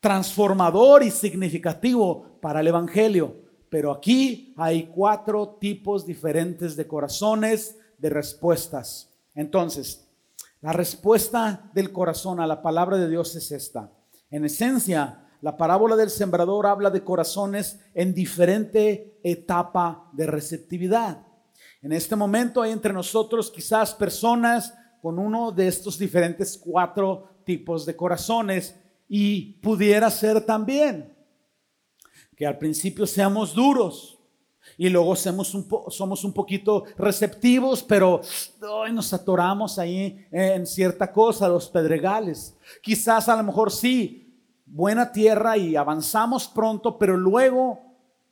transformador 0.00 1.02
y 1.02 1.10
significativo 1.10 2.38
para 2.40 2.60
el 2.60 2.68
Evangelio. 2.68 3.39
Pero 3.70 3.92
aquí 3.92 4.52
hay 4.56 4.86
cuatro 4.86 5.56
tipos 5.60 6.04
diferentes 6.04 6.76
de 6.76 6.86
corazones, 6.86 7.78
de 7.98 8.10
respuestas. 8.10 9.08
Entonces, 9.34 10.08
la 10.60 10.72
respuesta 10.72 11.70
del 11.72 11.92
corazón 11.92 12.40
a 12.40 12.46
la 12.46 12.60
palabra 12.60 12.98
de 12.98 13.08
Dios 13.08 13.34
es 13.36 13.52
esta. 13.52 13.90
En 14.28 14.44
esencia, 14.44 15.28
la 15.40 15.56
parábola 15.56 15.96
del 15.96 16.10
sembrador 16.10 16.66
habla 16.66 16.90
de 16.90 17.02
corazones 17.02 17.80
en 17.94 18.12
diferente 18.12 19.18
etapa 19.22 20.10
de 20.12 20.26
receptividad. 20.26 21.26
En 21.80 21.92
este 21.92 22.16
momento 22.16 22.60
hay 22.60 22.72
entre 22.72 22.92
nosotros 22.92 23.50
quizás 23.50 23.94
personas 23.94 24.74
con 25.00 25.18
uno 25.18 25.50
de 25.50 25.68
estos 25.68 25.98
diferentes 25.98 26.58
cuatro 26.58 27.30
tipos 27.44 27.86
de 27.86 27.96
corazones 27.96 28.76
y 29.08 29.54
pudiera 29.60 30.10
ser 30.10 30.42
también 30.42 31.16
que 32.40 32.46
al 32.46 32.56
principio 32.56 33.06
seamos 33.06 33.54
duros, 33.54 34.18
y 34.78 34.88
luego 34.88 35.14
somos 35.14 35.54
un, 35.54 35.68
somos 35.90 36.24
un 36.24 36.32
poquito 36.32 36.84
receptivos, 36.96 37.82
pero 37.82 38.22
nos 38.90 39.12
atoramos 39.12 39.78
ahí 39.78 40.26
en 40.32 40.66
cierta 40.66 41.12
cosa, 41.12 41.50
los 41.50 41.68
pedregales. 41.68 42.56
Quizás 42.82 43.28
a 43.28 43.36
lo 43.36 43.42
mejor 43.42 43.70
sí, 43.70 44.42
buena 44.64 45.12
tierra 45.12 45.58
y 45.58 45.76
avanzamos 45.76 46.48
pronto, 46.48 46.96
pero 46.98 47.14
luego 47.14 47.78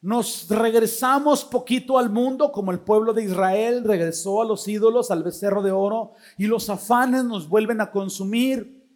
nos 0.01 0.49
regresamos 0.49 1.45
poquito 1.45 1.99
al 1.99 2.09
mundo, 2.09 2.51
como 2.51 2.73
el 2.73 2.81
pueblo 2.81 3.13
de 3.13 3.25
Israel 3.25 3.85
regresó 3.85 4.41
a 4.41 4.47
los 4.47 4.67
ídolos, 4.69 5.11
al 5.11 5.23
becerro 5.23 5.61
de 5.61 5.73
oro, 5.73 6.13
y 6.39 6.47
los 6.47 6.71
afanes 6.71 7.25
nos 7.25 7.47
vuelven 7.47 7.83
a 7.83 7.91
consumir. 7.91 8.89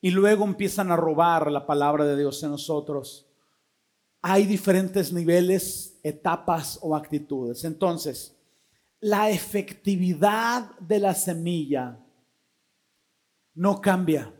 Y 0.00 0.10
luego 0.10 0.46
empiezan 0.46 0.90
a 0.90 0.96
robar 0.96 1.52
la 1.52 1.66
palabra 1.66 2.06
de 2.06 2.16
Dios 2.16 2.42
en 2.42 2.52
nosotros 2.52 3.25
hay 4.28 4.44
diferentes 4.44 5.12
niveles, 5.12 6.00
etapas 6.02 6.80
o 6.82 6.96
actitudes. 6.96 7.62
Entonces, 7.62 8.34
la 8.98 9.30
efectividad 9.30 10.76
de 10.80 10.98
la 10.98 11.14
semilla 11.14 11.96
no 13.54 13.80
cambia. 13.80 14.34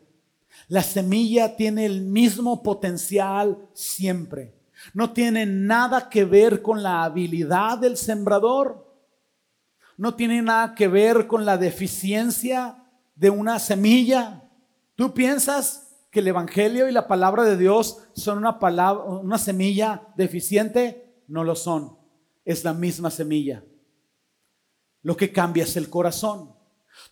La 0.67 0.83
semilla 0.83 1.55
tiene 1.55 1.87
el 1.87 2.03
mismo 2.03 2.65
potencial 2.65 3.69
siempre. 3.75 4.57
No 4.93 5.13
tiene 5.13 5.47
nada 5.47 6.09
que 6.09 6.25
ver 6.25 6.63
con 6.63 6.83
la 6.83 7.05
habilidad 7.05 7.79
del 7.79 7.97
sembrador. 7.97 8.93
No 9.97 10.17
tiene 10.17 10.43
nada 10.43 10.75
que 10.75 10.89
ver 10.89 11.29
con 11.29 11.45
la 11.45 11.59
deficiencia 11.59 12.83
de 13.15 13.31
una 13.31 13.61
semilla. 13.61 14.43
Tú 14.97 15.15
piensas 15.15 15.86
que 16.17 16.21
el 16.21 16.29
Evangelio 16.29 16.89
y 16.89 16.93
la 16.93 17.09
palabra 17.09 17.43
de 17.43 17.59
Dios 17.59 17.99
son 18.15 18.39
una, 18.39 18.59
palabra, 18.59 19.05
una 19.05 19.37
semilla 19.37 20.09
deficiente? 20.17 21.21
No 21.29 21.45
lo 21.45 21.55
son. 21.55 21.99
Es 22.43 22.65
la 22.65 22.73
misma 22.73 23.11
semilla. 23.11 23.63
Lo 25.03 25.15
que 25.15 25.31
cambia 25.31 25.65
es 25.65 25.77
el 25.77 25.91
corazón. 25.91 26.55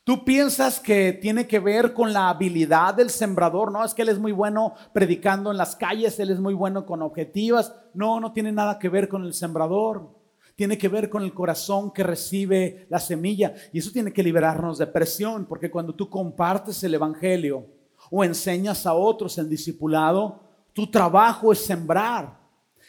Tú 0.05 0.25
piensas 0.25 0.81
que 0.81 1.13
tiene 1.13 1.47
que 1.47 1.59
ver 1.59 1.93
con 1.93 2.15
la 2.15 2.31
habilidad 2.31 2.95
del 2.95 3.11
sembrador, 3.11 3.71
no 3.71 3.85
es 3.85 3.93
que 3.93 4.01
él 4.01 4.09
es 4.09 4.19
muy 4.19 4.33
bueno 4.33 4.73
predicando 4.95 5.51
en 5.51 5.59
las 5.59 5.77
calles, 5.77 6.19
él 6.19 6.31
es 6.31 6.41
muy 6.41 6.55
bueno 6.55 6.87
con 6.87 7.03
objetivas. 7.03 7.75
No, 7.93 8.21
no 8.21 8.33
tiene 8.33 8.53
nada 8.53 8.79
que 8.79 8.89
ver 8.89 9.11
con 9.11 9.25
el 9.25 9.35
sembrador. 9.35 10.19
Tiene 10.57 10.79
que 10.79 10.89
ver 10.89 11.11
con 11.11 11.25
el 11.25 11.35
corazón 11.35 11.93
que 11.93 12.05
recibe 12.05 12.87
la 12.89 13.01
semilla. 13.01 13.53
Y 13.71 13.81
eso 13.81 13.91
tiene 13.93 14.15
que 14.15 14.23
liberarnos 14.23 14.79
de 14.79 14.87
presión, 14.87 15.45
porque 15.45 15.71
cuando 15.71 15.95
tú 15.95 16.09
compartes 16.09 16.83
el 16.85 16.95
Evangelio, 16.95 17.67
o 18.11 18.25
enseñas 18.25 18.87
a 18.87 18.95
otros 18.95 19.39
en 19.39 19.49
discipulado, 19.49 20.41
tu 20.73 20.91
trabajo 20.91 21.53
es 21.53 21.65
sembrar. 21.65 22.39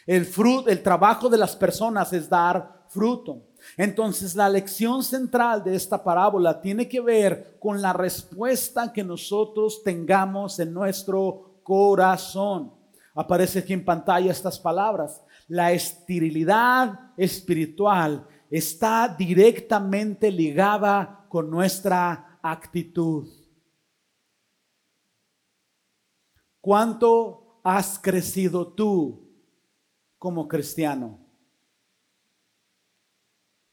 El 0.06 0.24
fruto, 0.24 0.68
el 0.68 0.82
trabajo 0.82 1.28
de 1.28 1.38
las 1.38 1.56
personas 1.56 2.12
es 2.12 2.28
dar 2.28 2.84
fruto. 2.88 3.42
Entonces 3.76 4.34
la 4.34 4.48
lección 4.48 5.02
central 5.02 5.64
de 5.64 5.74
esta 5.74 6.02
parábola 6.02 6.60
tiene 6.60 6.88
que 6.88 7.00
ver 7.00 7.56
con 7.58 7.82
la 7.82 7.92
respuesta 7.92 8.92
que 8.92 9.02
nosotros 9.02 9.82
tengamos 9.82 10.58
en 10.60 10.72
nuestro 10.72 11.60
corazón. 11.62 12.72
Aparece 13.14 13.60
aquí 13.60 13.72
en 13.72 13.84
pantalla 13.84 14.30
estas 14.30 14.58
palabras. 14.58 15.22
La 15.48 15.72
esterilidad 15.72 17.12
espiritual 17.16 18.26
está 18.50 19.14
directamente 19.16 20.30
ligada 20.30 21.24
con 21.28 21.50
nuestra 21.50 22.38
actitud. 22.42 23.26
¿Cuánto 26.66 27.60
has 27.62 27.96
crecido 27.96 28.66
tú 28.66 29.30
como 30.18 30.48
cristiano? 30.48 31.24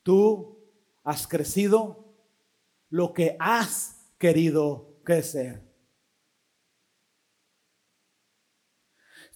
Tú 0.03 0.59
has 1.03 1.25
crecido 1.25 2.13
lo 2.91 3.11
que 3.11 3.35
has 3.39 4.13
querido 4.19 4.99
crecer. 5.03 5.67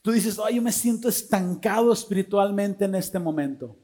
Tú 0.04 0.12
dices, 0.12 0.38
ay, 0.38 0.58
yo 0.58 0.62
me 0.62 0.72
siento 0.72 1.10
estancado 1.10 1.92
espiritualmente 1.92 2.86
en 2.86 2.94
este 2.94 3.18
momento. 3.18 3.76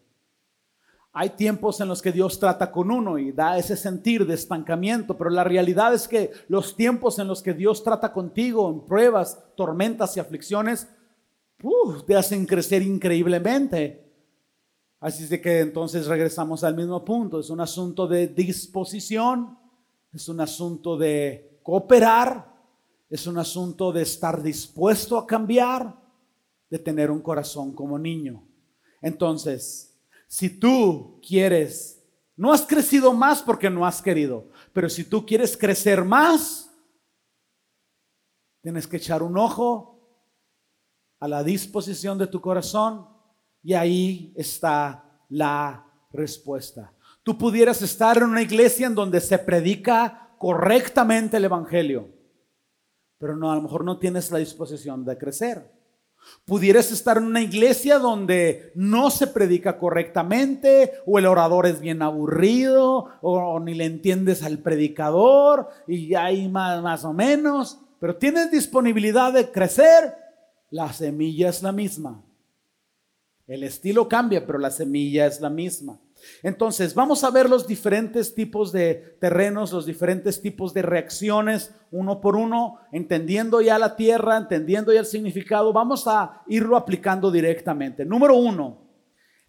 Hay 1.16 1.30
tiempos 1.30 1.80
en 1.80 1.88
los 1.88 2.02
que 2.02 2.12
Dios 2.12 2.40
trata 2.40 2.72
con 2.72 2.90
uno 2.90 3.20
y 3.20 3.32
da 3.32 3.60
ese 3.60 3.78
sentir 3.78 4.26
de 4.26 4.34
estancamiento, 4.34 5.16
pero 5.16 5.30
la 5.30 5.44
realidad 5.44 5.94
es 5.94 6.08
que 6.08 6.32
los 6.48 6.76
tiempos 6.76 7.20
en 7.20 7.28
los 7.28 7.44
que 7.44 7.54
Dios 7.54 7.84
trata 7.84 8.12
contigo 8.12 8.68
en 8.72 8.82
pruebas, 8.82 9.38
tormentas 9.56 10.18
y 10.18 10.20
aflicciones, 10.20 10.88
te 12.08 12.16
hacen 12.16 12.48
crecer 12.48 12.82
increíblemente. 12.82 14.12
Así 15.00 15.24
es 15.24 15.30
de 15.30 15.40
que 15.40 15.60
entonces 15.60 16.08
regresamos 16.08 16.64
al 16.64 16.76
mismo 16.76 17.06
punto. 17.06 17.40
Es 17.40 17.52
un 17.52 17.62
asunto 17.62 18.08
de 18.08 18.28
disposición, 18.28 19.56
es 20.12 20.28
un 20.30 20.42
asunto 20.42 20.98
de 20.98 21.60
cooperar, 21.62 22.52
es 23.08 23.28
un 23.28 23.38
asunto 23.38 23.92
de 23.92 24.02
estar 24.02 24.42
dispuesto 24.42 25.18
a 25.20 25.28
cambiar, 25.28 25.96
de 26.72 26.80
tener 26.80 27.12
un 27.12 27.22
corazón 27.22 27.74
como 27.74 28.00
niño. 28.00 28.44
Entonces, 29.00 29.93
si 30.34 30.50
tú 30.50 31.22
quieres, 31.22 32.04
no 32.36 32.52
has 32.52 32.64
crecido 32.64 33.14
más 33.14 33.44
porque 33.44 33.70
no 33.70 33.86
has 33.86 34.02
querido, 34.02 34.50
pero 34.74 34.90
si 34.90 35.04
tú 35.04 35.24
quieres 35.28 35.56
crecer 35.56 36.04
más, 36.04 36.74
tienes 38.60 38.88
que 38.88 38.98
echar 38.98 39.22
un 39.22 39.38
ojo 39.38 40.26
a 41.20 41.28
la 41.28 41.44
disposición 41.44 42.18
de 42.18 42.26
tu 42.26 42.42
corazón 42.42 43.08
y 43.62 43.76
ahí 43.76 44.34
está 44.36 45.22
la 45.30 45.86
respuesta. 46.12 46.92
Tú 47.22 47.38
pudieras 47.38 47.84
estar 47.84 48.18
en 48.18 48.24
una 48.24 48.42
iglesia 48.42 48.88
en 48.88 48.96
donde 48.96 49.22
se 49.22 49.38
predica 49.38 50.36
correctamente 50.40 51.38
el 51.38 51.46
Evangelio, 51.46 52.10
pero 53.20 53.36
no, 53.36 53.52
a 53.52 53.56
lo 53.56 53.62
mejor 53.62 53.86
no 53.86 54.00
tienes 54.00 54.32
la 54.32 54.40
disposición 54.40 55.06
de 55.06 55.16
crecer. 55.16 55.83
Pudieras 56.46 56.92
estar 56.92 57.18
en 57.18 57.24
una 57.24 57.42
iglesia 57.42 58.00
donde 58.00 58.72
no 58.76 59.10
se 59.12 59.28
predica 59.28 59.78
correctamente 59.78 60.94
o 61.06 61.18
el 61.18 61.26
orador 61.26 61.68
es 61.68 61.80
bien 61.80 62.02
aburrido 62.02 63.10
o, 63.22 63.60
ni 63.60 63.74
le 63.74 63.86
entiendes 63.86 64.44
al 64.44 64.60
predicador 64.60 65.70
y 65.88 66.16
hay 66.16 66.50
más, 66.50 66.82
más 66.84 67.06
o 67.06 67.14
menos, 67.14 67.80
pero 68.00 68.18
tienes 68.18 68.52
disponibilidad 68.52 69.32
de 69.32 69.52
crecer, 69.52 70.16
la 70.70 70.92
semilla 70.92 71.50
es 71.50 71.64
la 71.64 71.72
misma. 71.72 72.22
El 73.48 73.64
estilo 73.64 74.10
cambia, 74.10 74.46
pero 74.46 74.60
la 74.60 74.72
semilla 74.72 75.26
es 75.26 75.40
la 75.40 75.50
misma. 75.50 76.00
Entonces, 76.42 76.94
vamos 76.94 77.24
a 77.24 77.32
ver 77.32 77.50
los 77.50 77.68
diferentes 77.68 78.34
tipos 78.36 78.72
de 78.72 79.18
terrenos, 79.20 79.72
los 79.72 79.86
diferentes 79.86 80.42
tipos 80.42 80.74
de 80.74 80.82
reacciones, 80.82 81.74
uno 81.92 82.22
por 82.22 82.36
uno, 82.36 82.80
entendiendo 82.92 83.62
ya 83.62 83.80
la 83.80 83.96
tierra, 83.96 84.38
entendiendo 84.38 84.92
ya 84.94 85.02
el 85.02 85.06
significado. 85.06 85.74
Vamos 85.74 86.08
a 86.08 86.44
irlo 86.48 86.76
aplicando 86.76 87.32
directamente. 87.32 88.06
Número 88.06 88.36
uno, 88.36 88.84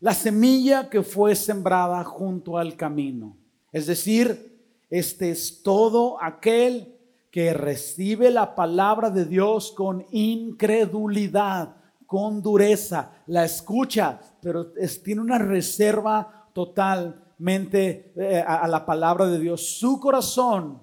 la 0.01 0.15
semilla 0.15 0.89
que 0.91 1.03
fue 1.03 1.35
sembrada 1.35 2.05
junto 2.05 2.59
al 2.59 2.77
camino. 2.77 3.37
Es 3.73 3.87
decir, 3.87 4.55
este 4.91 5.31
es 5.31 5.63
todo 5.63 6.23
aquel 6.23 6.95
que 7.31 7.53
recibe 7.53 8.31
la 8.31 8.55
palabra 8.55 9.11
de 9.11 9.25
Dios 9.25 9.73
con 9.73 10.07
incredulidad, 10.13 11.75
con 12.07 12.43
dureza, 12.43 13.11
la 13.27 13.45
escucha, 13.45 14.21
pero 14.41 14.73
tiene 15.03 15.21
una 15.21 15.39
reserva 15.39 16.44
totalmente 16.55 18.15
eh, 18.17 18.43
a, 18.47 18.67
la 18.69 18.87
palabra 18.87 19.27
de 19.27 19.39
Dios, 19.39 19.79
su 19.79 20.01
corazón 20.01 20.83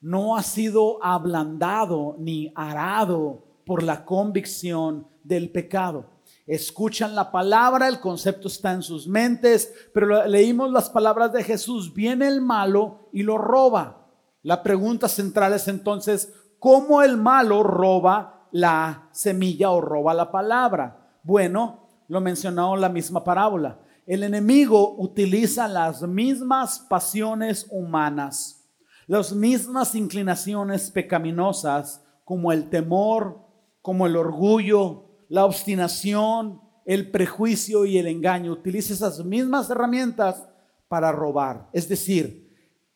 no 0.00 0.36
ha 0.36 0.42
sido 0.42 0.98
ablandado 1.04 2.16
ni 2.18 2.52
arado 2.56 3.44
por 3.64 3.82
la 3.82 4.04
convicción 4.04 5.06
del 5.22 5.50
pecado. 5.50 6.06
Escuchan 6.46 7.14
la 7.14 7.30
palabra, 7.30 7.88
el 7.88 8.00
concepto 8.00 8.48
está 8.48 8.72
en 8.72 8.82
sus 8.82 9.06
mentes, 9.06 9.72
pero 9.92 10.26
leímos 10.26 10.70
las 10.70 10.88
palabras 10.88 11.32
de 11.32 11.44
Jesús, 11.44 11.92
viene 11.92 12.26
el 12.28 12.40
malo 12.40 13.08
y 13.12 13.22
lo 13.22 13.36
roba. 13.36 14.06
La 14.42 14.62
pregunta 14.62 15.08
central 15.08 15.52
es 15.54 15.66
entonces, 15.68 16.32
¿cómo 16.58 17.02
el 17.02 17.16
malo 17.16 17.62
roba 17.64 18.48
la 18.52 19.08
semilla 19.10 19.70
o 19.70 19.80
roba 19.80 20.14
la 20.14 20.30
palabra? 20.30 21.18
Bueno, 21.24 21.88
lo 22.08 22.20
mencionó 22.20 22.74
en 22.76 22.80
la 22.80 22.88
misma 22.88 23.24
parábola. 23.24 23.80
El 24.06 24.22
enemigo 24.22 24.94
utiliza 24.98 25.66
las 25.66 26.02
mismas 26.02 26.78
pasiones 26.78 27.66
humanas, 27.70 28.64
las 29.08 29.32
mismas 29.32 29.96
inclinaciones 29.96 30.92
pecaminosas, 30.92 32.04
como 32.24 32.52
el 32.52 32.70
temor, 32.70 33.40
como 33.82 34.06
el 34.06 34.16
orgullo, 34.16 35.06
la 35.28 35.44
obstinación, 35.44 36.60
el 36.84 37.10
prejuicio 37.10 37.84
y 37.84 37.98
el 37.98 38.06
engaño. 38.06 38.52
Utiliza 38.52 38.94
esas 38.94 39.24
mismas 39.24 39.70
herramientas 39.70 40.48
para 40.86 41.10
robar. 41.10 41.68
Es 41.72 41.88
decir, 41.88 42.46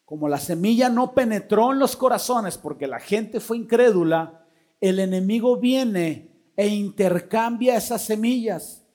como 0.04 0.28
la 0.28 0.38
semilla 0.38 0.88
no 0.90 1.12
penetró 1.12 1.72
en 1.72 1.80
los 1.80 1.96
corazones 1.96 2.56
porque 2.56 2.86
la 2.86 3.00
gente 3.00 3.40
fue 3.40 3.56
incrédula, 3.56 4.46
el 4.80 5.00
enemigo 5.00 5.56
viene 5.56 6.52
e 6.56 6.68
intercambia 6.68 7.76
esas 7.76 8.02
semillas. 8.02 8.86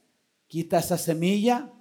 Quita 0.47 0.78
esa 0.78 0.97
semilla 0.97 1.73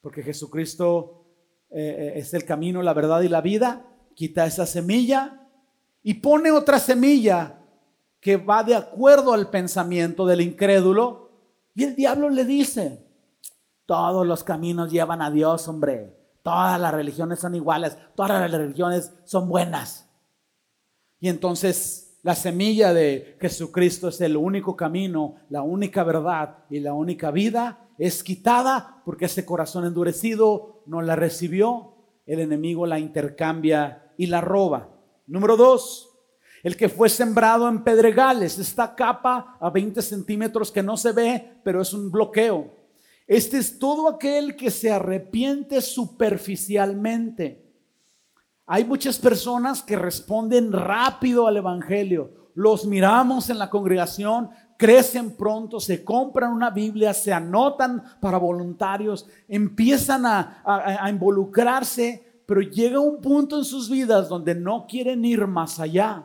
porque 0.00 0.22
Jesucristo 0.22 1.24
eh, 1.70 2.12
eh, 2.14 2.18
es 2.18 2.34
el 2.34 2.44
camino, 2.44 2.82
la 2.82 2.94
verdad 2.94 3.20
y 3.22 3.28
la 3.28 3.40
vida, 3.40 3.86
quita 4.14 4.46
esa 4.46 4.66
semilla 4.66 5.46
y 6.02 6.14
pone 6.14 6.50
otra 6.50 6.78
semilla 6.78 7.58
que 8.20 8.36
va 8.36 8.62
de 8.62 8.74
acuerdo 8.74 9.32
al 9.32 9.50
pensamiento 9.50 10.26
del 10.26 10.40
incrédulo. 10.40 11.30
Y 11.74 11.84
el 11.84 11.96
diablo 11.96 12.28
le 12.28 12.44
dice, 12.44 13.06
todos 13.86 14.26
los 14.26 14.44
caminos 14.44 14.90
llevan 14.90 15.22
a 15.22 15.30
Dios, 15.30 15.66
hombre. 15.68 16.16
Todas 16.42 16.80
las 16.80 16.92
religiones 16.92 17.38
son 17.38 17.54
iguales, 17.54 17.96
todas 18.14 18.40
las 18.40 18.50
religiones 18.50 19.12
son 19.24 19.48
buenas. 19.48 20.08
Y 21.20 21.28
entonces 21.28 22.18
la 22.22 22.34
semilla 22.34 22.92
de 22.92 23.36
Jesucristo 23.40 24.08
es 24.08 24.20
el 24.20 24.36
único 24.36 24.74
camino, 24.74 25.36
la 25.50 25.62
única 25.62 26.02
verdad 26.02 26.58
y 26.70 26.80
la 26.80 26.94
única 26.94 27.30
vida 27.30 27.89
es 28.00 28.24
quitada 28.24 29.02
porque 29.04 29.26
ese 29.26 29.44
corazón 29.44 29.84
endurecido 29.84 30.82
no 30.86 31.02
la 31.02 31.16
recibió. 31.16 31.96
El 32.24 32.40
enemigo 32.40 32.86
la 32.86 32.98
intercambia 32.98 34.10
y 34.16 34.26
la 34.26 34.40
roba. 34.40 34.88
Número 35.26 35.54
dos, 35.54 36.08
el 36.62 36.78
que 36.78 36.88
fue 36.88 37.10
sembrado 37.10 37.68
en 37.68 37.84
pedregales, 37.84 38.58
esta 38.58 38.94
capa 38.94 39.58
a 39.60 39.68
20 39.68 40.00
centímetros 40.00 40.72
que 40.72 40.82
no 40.82 40.96
se 40.96 41.12
ve, 41.12 41.58
pero 41.62 41.82
es 41.82 41.92
un 41.92 42.10
bloqueo. 42.10 42.74
Este 43.26 43.58
es 43.58 43.78
todo 43.78 44.08
aquel 44.08 44.56
que 44.56 44.70
se 44.70 44.90
arrepiente 44.90 45.82
superficialmente. 45.82 47.70
Hay 48.64 48.84
muchas 48.84 49.18
personas 49.18 49.82
que 49.82 49.96
responden 49.96 50.72
rápido 50.72 51.46
al 51.46 51.58
Evangelio. 51.58 52.50
Los 52.54 52.86
miramos 52.86 53.50
en 53.50 53.58
la 53.58 53.68
congregación, 53.68 54.48
crecen 54.80 55.32
pronto, 55.32 55.78
se 55.78 56.02
compran 56.02 56.54
una 56.54 56.70
Biblia, 56.70 57.12
se 57.12 57.34
anotan 57.34 58.02
para 58.18 58.38
voluntarios, 58.38 59.26
empiezan 59.46 60.24
a, 60.24 61.06
involucrarse, 61.10 62.42
pero 62.46 62.62
llega 62.62 62.98
un 62.98 63.20
punto 63.20 63.58
en 63.58 63.64
sus 63.66 63.90
vidas 63.90 64.30
donde 64.30 64.54
no 64.54 64.86
quieren 64.86 65.22
ir 65.22 65.46
más 65.46 65.78
allá. 65.78 66.24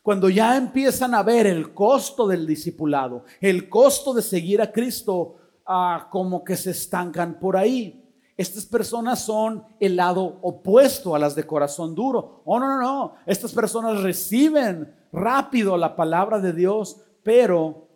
Cuando 0.00 0.28
ya 0.28 0.56
empiezan 0.56 1.12
a 1.12 1.24
ver 1.24 1.48
el 1.48 1.74
costo 1.74 2.28
del 2.28 2.46
discipulado, 2.46 3.24
el 3.40 3.68
costo 3.68 4.14
de 4.14 4.22
seguir 4.22 4.62
a 4.62 4.70
Cristo, 4.70 5.34
ah, 5.66 6.06
como 6.08 6.44
que 6.44 6.56
se 6.56 6.70
estancan 6.70 7.40
por 7.40 7.56
ahí. 7.56 8.00
Estas 8.36 8.64
personas 8.64 9.24
son 9.24 9.64
el 9.80 9.96
lado 9.96 10.38
opuesto 10.42 11.16
a 11.16 11.18
las 11.18 11.34
de 11.34 11.44
corazón 11.44 11.96
duro. 11.96 12.42
Oh, 12.44 12.60
no, 12.60 12.68
no, 12.68 12.80
no. 12.80 13.14
Estas 13.26 13.52
personas 13.52 14.00
reciben 14.04 14.94
rápido 15.10 15.76
la 15.76 15.96
palabra 15.96 16.38
de 16.38 16.52
Dios, 16.52 17.00
pero 17.24 17.87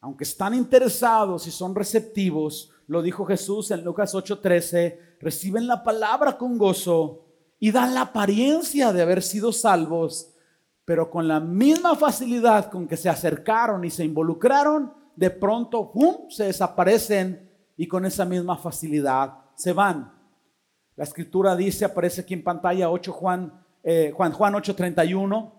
aunque 0.00 0.24
están 0.24 0.54
interesados 0.54 1.46
y 1.46 1.50
son 1.50 1.74
receptivos, 1.74 2.70
lo 2.86 3.02
dijo 3.02 3.24
Jesús 3.26 3.70
en 3.70 3.84
Lucas 3.84 4.14
8:13, 4.14 4.98
reciben 5.20 5.66
la 5.66 5.82
palabra 5.82 6.38
con 6.38 6.56
gozo 6.56 7.26
y 7.58 7.70
dan 7.70 7.94
la 7.94 8.02
apariencia 8.02 8.92
de 8.92 9.02
haber 9.02 9.22
sido 9.22 9.52
salvos, 9.52 10.34
pero 10.84 11.10
con 11.10 11.26
la 11.26 11.40
misma 11.40 11.96
facilidad 11.96 12.70
con 12.70 12.86
que 12.86 12.96
se 12.96 13.08
acercaron 13.08 13.84
y 13.84 13.90
se 13.90 14.04
involucraron, 14.04 14.92
de 15.16 15.30
pronto 15.30 15.90
¡pum! 15.90 16.30
se 16.30 16.44
desaparecen 16.44 17.50
y 17.76 17.86
con 17.86 18.06
esa 18.06 18.24
misma 18.24 18.56
facilidad 18.56 19.34
se 19.54 19.72
van. 19.72 20.14
La 20.96 21.04
escritura 21.04 21.54
dice, 21.54 21.84
aparece 21.84 22.22
aquí 22.22 22.34
en 22.34 22.42
pantalla 22.42 22.90
8 22.90 23.12
Juan, 23.12 23.64
eh, 23.82 24.12
Juan, 24.16 24.32
Juan 24.32 24.54
8:31, 24.54 25.52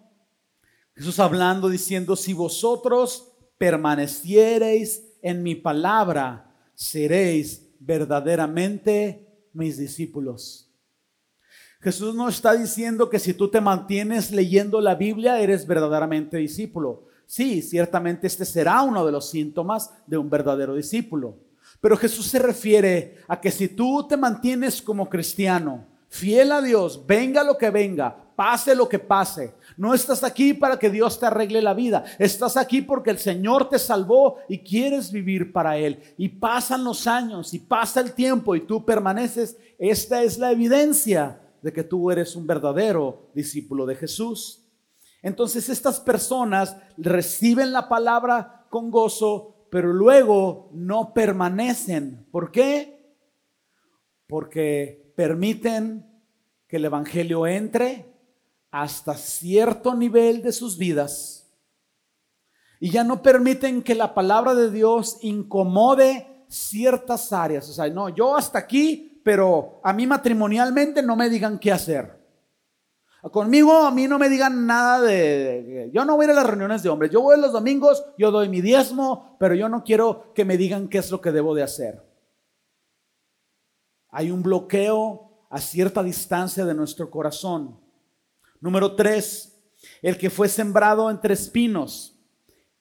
Jesús 0.96 1.20
hablando 1.20 1.70
diciendo, 1.70 2.16
si 2.16 2.34
vosotros 2.34 3.29
permaneciereis 3.60 5.04
en 5.22 5.44
mi 5.44 5.54
palabra, 5.54 6.56
seréis 6.74 7.70
verdaderamente 7.80 9.28
mis 9.54 9.78
discípulos. 9.78 10.72
Jesús 11.82 12.16
no 12.16 12.28
está 12.28 12.54
diciendo 12.54 13.10
que 13.10 13.20
si 13.20 13.34
tú 13.34 13.50
te 13.50 13.62
mantienes 13.62 14.32
leyendo 14.32 14.82
la 14.82 14.96
Biblia, 14.96 15.40
eres 15.40 15.68
verdaderamente 15.68 16.38
discípulo. 16.38 17.06
Sí, 17.26 17.62
ciertamente 17.62 18.28
este 18.28 18.44
será 18.44 18.82
uno 18.82 19.06
de 19.06 19.12
los 19.12 19.30
síntomas 19.30 19.92
de 20.08 20.18
un 20.18 20.30
verdadero 20.30 20.74
discípulo. 20.74 21.38
Pero 21.80 21.96
Jesús 21.96 22.28
se 22.28 22.40
refiere 22.40 23.20
a 23.28 23.40
que 23.40 23.52
si 23.52 23.68
tú 23.68 24.06
te 24.08 24.18
mantienes 24.18 24.82
como 24.82 25.10
cristiano, 25.10 25.86
fiel 26.10 26.52
a 26.52 26.62
Dios, 26.62 27.06
venga 27.06 27.44
lo 27.44 27.58
que 27.58 27.70
venga, 27.70 28.29
pase 28.40 28.74
lo 28.74 28.88
que 28.88 29.00
pase. 29.00 29.54
No 29.76 29.94
estás 29.94 30.24
aquí 30.24 30.54
para 30.54 30.80
que 30.80 30.90
Dios 30.90 31.20
te 31.20 31.26
arregle 31.26 31.62
la 31.62 31.74
vida. 31.74 32.06
Estás 32.18 32.56
aquí 32.56 32.82
porque 32.82 33.10
el 33.10 33.18
Señor 33.18 33.68
te 33.68 33.78
salvó 33.78 34.38
y 34.48 34.60
quieres 34.60 35.12
vivir 35.12 35.52
para 35.52 35.78
Él. 35.78 36.02
Y 36.18 36.30
pasan 36.30 36.86
los 36.86 37.06
años 37.06 37.54
y 37.54 37.60
pasa 37.60 38.00
el 38.00 38.14
tiempo 38.14 38.56
y 38.56 38.62
tú 38.62 38.86
permaneces. 38.86 39.58
Esta 39.78 40.24
es 40.24 40.38
la 40.38 40.54
evidencia 40.54 41.42
de 41.62 41.74
que 41.74 41.84
tú 41.84 42.12
eres 42.12 42.34
un 42.38 42.48
verdadero 42.48 43.30
discípulo 43.36 43.86
de 43.86 43.98
Jesús. 43.98 44.64
Entonces 45.22 45.68
estas 45.68 46.00
personas 46.00 46.78
reciben 46.96 47.74
la 47.74 47.90
palabra 47.90 48.68
con 48.70 48.90
gozo, 48.90 49.68
pero 49.70 49.92
luego 49.92 50.70
no 50.72 51.14
permanecen. 51.14 52.26
¿Por 52.32 52.54
qué? 52.54 53.18
Porque 54.28 55.12
permiten 55.18 56.06
que 56.70 56.78
el 56.78 56.86
Evangelio 56.86 57.46
entre 57.46 58.09
hasta 58.72 59.16
cierto 59.16 59.96
nivel 59.96 60.42
de 60.42 60.52
sus 60.52 60.78
vidas 60.78 61.40
y 62.80 62.92
ya 62.92 63.04
no 63.04 63.22
permiten 63.22 63.84
que 63.84 63.94
la 63.94 64.14
palabra 64.14 64.56
de 64.56 64.72
Dios 64.72 65.18
incomode 65.22 66.46
ciertas 66.48 67.34
áreas. 67.34 67.70
O 67.70 67.74
sea, 67.74 67.90
no, 67.90 68.10
yo 68.10 68.38
hasta 68.38 68.58
aquí, 68.58 69.22
pero 69.24 69.82
a 69.84 69.92
mí 69.92 70.08
matrimonialmente 70.08 71.04
no 71.04 71.16
me 71.16 71.30
digan 71.30 71.60
qué 71.60 71.72
hacer. 71.72 72.18
Conmigo 73.34 73.74
a 73.86 73.92
mí 73.92 74.08
no 74.08 74.18
me 74.18 74.30
digan 74.30 74.66
nada 74.66 75.02
de, 75.02 75.92
yo 75.94 76.06
no 76.06 76.16
voy 76.16 76.24
a 76.24 76.28
ir 76.28 76.32
a 76.32 76.36
las 76.36 76.48
reuniones 76.48 76.82
de 76.82 76.88
hombres, 76.88 77.12
yo 77.12 77.22
voy 77.22 77.38
los 77.38 77.52
domingos, 77.52 78.06
yo 78.18 78.32
doy 78.32 78.48
mi 78.48 78.62
diezmo, 78.62 79.36
pero 79.38 79.56
yo 79.56 79.68
no 79.68 79.84
quiero 79.84 80.34
que 80.34 80.46
me 80.46 80.56
digan 80.56 80.88
qué 80.88 81.00
es 81.00 81.12
lo 81.12 81.20
que 81.20 81.34
debo 81.34 81.54
de 81.54 81.64
hacer. 81.64 82.02
Hay 84.08 84.32
un 84.32 84.42
bloqueo 84.42 85.48
a 85.50 85.60
cierta 85.60 86.02
distancia 86.02 86.64
de 86.64 86.74
nuestro 86.74 87.10
corazón. 87.10 87.78
Número 88.60 88.96
tres, 88.96 89.60
el 90.02 90.18
que 90.18 90.30
fue 90.30 90.50
sembrado 90.50 91.10
entre 91.10 91.34
espinos. 91.34 92.16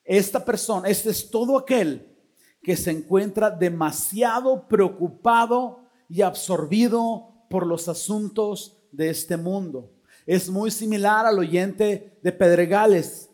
Esta 0.04 0.44
persona, 0.44 0.88
este 0.88 1.10
es 1.10 1.30
todo 1.30 1.58
aquel 1.58 2.16
que 2.62 2.76
se 2.76 2.90
encuentra 2.90 3.50
demasiado 3.50 4.66
preocupado 4.68 5.80
y 6.08 6.22
absorbido 6.22 7.46
por 7.50 7.66
los 7.66 7.88
asuntos 7.88 8.78
de 8.90 9.10
este 9.10 9.36
mundo 9.36 9.92
es 10.28 10.50
muy 10.50 10.70
similar 10.70 11.24
al 11.24 11.38
oyente 11.38 12.18
de 12.22 12.32
Pedregales. 12.32 13.30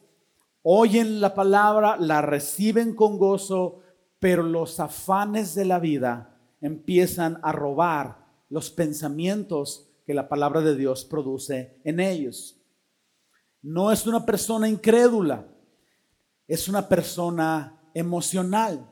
Oyen 0.63 1.21
la 1.21 1.35
palabra, 1.35 1.97
la 1.97 2.23
reciben 2.23 2.95
con 2.95 3.19
gozo, 3.19 3.81
pero 4.21 4.45
los 4.45 4.79
afanes 4.79 5.57
de 5.57 5.65
la 5.65 5.81
vida 5.81 6.39
empiezan 6.61 7.41
a 7.43 7.51
robar 7.51 8.25
los 8.49 8.71
pensamientos 8.71 9.91
que 10.05 10.15
la 10.15 10.29
palabra 10.29 10.61
de 10.61 10.77
Dios 10.77 11.05
produce 11.05 11.81
en 11.85 12.01
ellos. 12.01 12.61
No 13.63 13.91
es 13.91 14.07
una 14.07 14.25
persona 14.27 14.69
incrédula, 14.69 15.49
es 16.47 16.69
una 16.69 16.89
persona 16.89 17.81
emocional. 17.95 18.91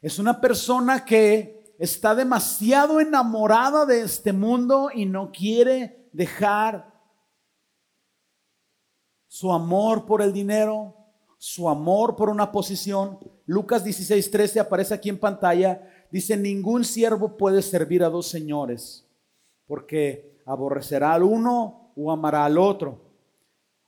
Es 0.00 0.18
una 0.18 0.40
persona 0.40 1.04
que 1.04 1.74
está 1.78 2.14
demasiado 2.14 3.00
enamorada 3.00 3.84
de 3.86 4.02
este 4.02 4.32
mundo 4.32 4.90
y 4.94 5.06
no 5.06 5.32
quiere 5.32 6.08
dejar 6.12 6.94
su 9.26 9.52
amor 9.52 10.06
por 10.06 10.22
el 10.22 10.32
dinero, 10.32 10.94
su 11.38 11.68
amor 11.68 12.14
por 12.14 12.30
una 12.30 12.52
posición. 12.52 13.18
Lucas 13.46 13.84
16, 13.84 14.30
13 14.30 14.60
aparece 14.60 14.94
aquí 14.94 15.08
en 15.08 15.18
pantalla. 15.18 16.06
Dice, 16.10 16.36
ningún 16.36 16.84
siervo 16.84 17.36
puede 17.36 17.60
servir 17.60 18.04
a 18.04 18.08
dos 18.08 18.28
señores, 18.28 19.06
porque 19.66 20.35
aborrecerá 20.46 21.12
al 21.12 21.24
uno 21.24 21.92
o 21.96 22.10
amará 22.10 22.44
al 22.44 22.56
otro, 22.56 23.12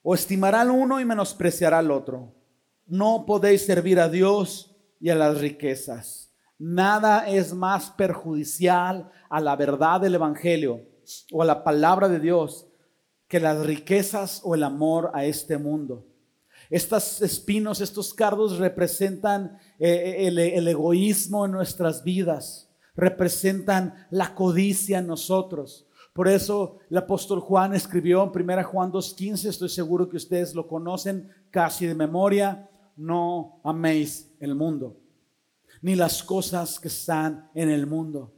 o 0.03 0.15
estimará 0.15 0.63
al 0.63 0.71
uno 0.71 1.01
y 1.01 1.05
menospreciará 1.05 1.79
al 1.79 1.91
otro. 1.91 2.35
No 2.87 3.25
podéis 3.27 3.65
servir 3.65 4.01
a 4.01 4.09
Dios 4.09 4.77
y 5.01 5.11
a 5.11 5.15
las 5.15 5.41
riquezas. 5.41 6.35
Nada 6.59 7.29
es 7.29 7.55
más 7.55 7.91
perjudicial 7.91 9.11
a 9.31 9.41
la 9.41 9.55
verdad 9.55 10.01
del 10.01 10.17
Evangelio 10.17 10.83
o 11.33 11.43
a 11.43 11.45
la 11.45 11.63
palabra 11.63 12.09
de 12.09 12.19
Dios 12.19 12.67
que 13.29 13.39
las 13.39 13.65
riquezas 13.65 14.41
o 14.43 14.55
el 14.55 14.65
amor 14.65 15.11
a 15.15 15.25
este 15.25 15.59
mundo. 15.59 16.07
Estos 16.71 17.23
espinos, 17.23 17.81
estos 17.81 18.13
cardos 18.13 18.59
representan 18.59 19.59
eh, 19.79 20.27
el, 20.27 20.39
el, 20.39 20.69
egoísmo 20.69 21.45
en 21.47 21.53
nuestras 21.53 22.03
vidas, 22.03 22.71
representan 22.95 24.07
la 24.11 24.35
codicia 24.35 24.99
en 24.99 25.07
nosotros. 25.07 25.88
Por 26.19 26.27
eso 26.27 26.79
el 26.91 26.97
apóstol 26.97 27.39
Juan 27.39 27.77
escribió 27.77 28.25
en 28.25 28.43
1 28.43 28.65
Juan 28.65 28.91
2.15, 28.91 29.51
estoy 29.51 29.69
seguro 29.69 30.09
que 30.09 30.17
ustedes 30.17 30.53
lo 30.53 30.67
conocen 30.67 31.31
casi 31.49 31.87
de 31.87 31.95
memoria, 31.95 32.69
no 32.97 33.61
améis 33.63 34.35
el 34.41 34.57
mundo, 34.57 34.97
ni 35.81 35.95
las 35.95 36.25
cosas 36.25 36.81
que 36.81 36.89
están 36.89 37.49
en 37.55 37.71
el 37.71 37.87
mundo. 37.87 38.35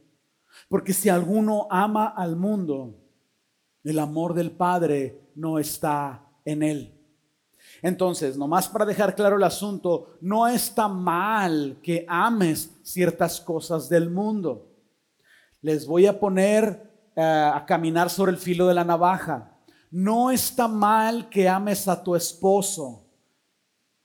Porque 0.68 0.92
si 0.92 1.08
alguno 1.08 1.68
ama 1.70 2.08
al 2.08 2.36
mundo, 2.36 2.98
el 3.82 3.98
amor 3.98 4.34
del 4.34 4.50
Padre 4.50 5.30
no 5.34 5.58
está 5.58 6.22
en 6.44 6.62
él. 6.62 6.94
Entonces, 7.80 8.36
nomás 8.36 8.68
para 8.68 8.84
dejar 8.84 9.14
claro 9.14 9.36
el 9.36 9.42
asunto, 9.42 10.18
no 10.20 10.46
está 10.46 10.86
mal 10.86 11.78
que 11.82 12.04
ames 12.06 12.78
ciertas 12.82 13.40
cosas 13.40 13.88
del 13.88 14.10
mundo. 14.10 14.66
Les 15.62 15.86
voy 15.86 16.04
a 16.04 16.20
poner 16.20 16.89
eh, 17.16 17.50
a 17.54 17.64
caminar 17.66 18.08
sobre 18.10 18.32
el 18.32 18.38
filo 18.38 18.66
de 18.66 18.74
la 18.74 18.84
navaja. 18.84 19.50
No 19.90 20.30
está 20.30 20.68
mal 20.68 21.28
que 21.28 21.48
ames 21.48 21.88
a 21.88 22.02
tu 22.02 22.14
esposo. 22.14 23.04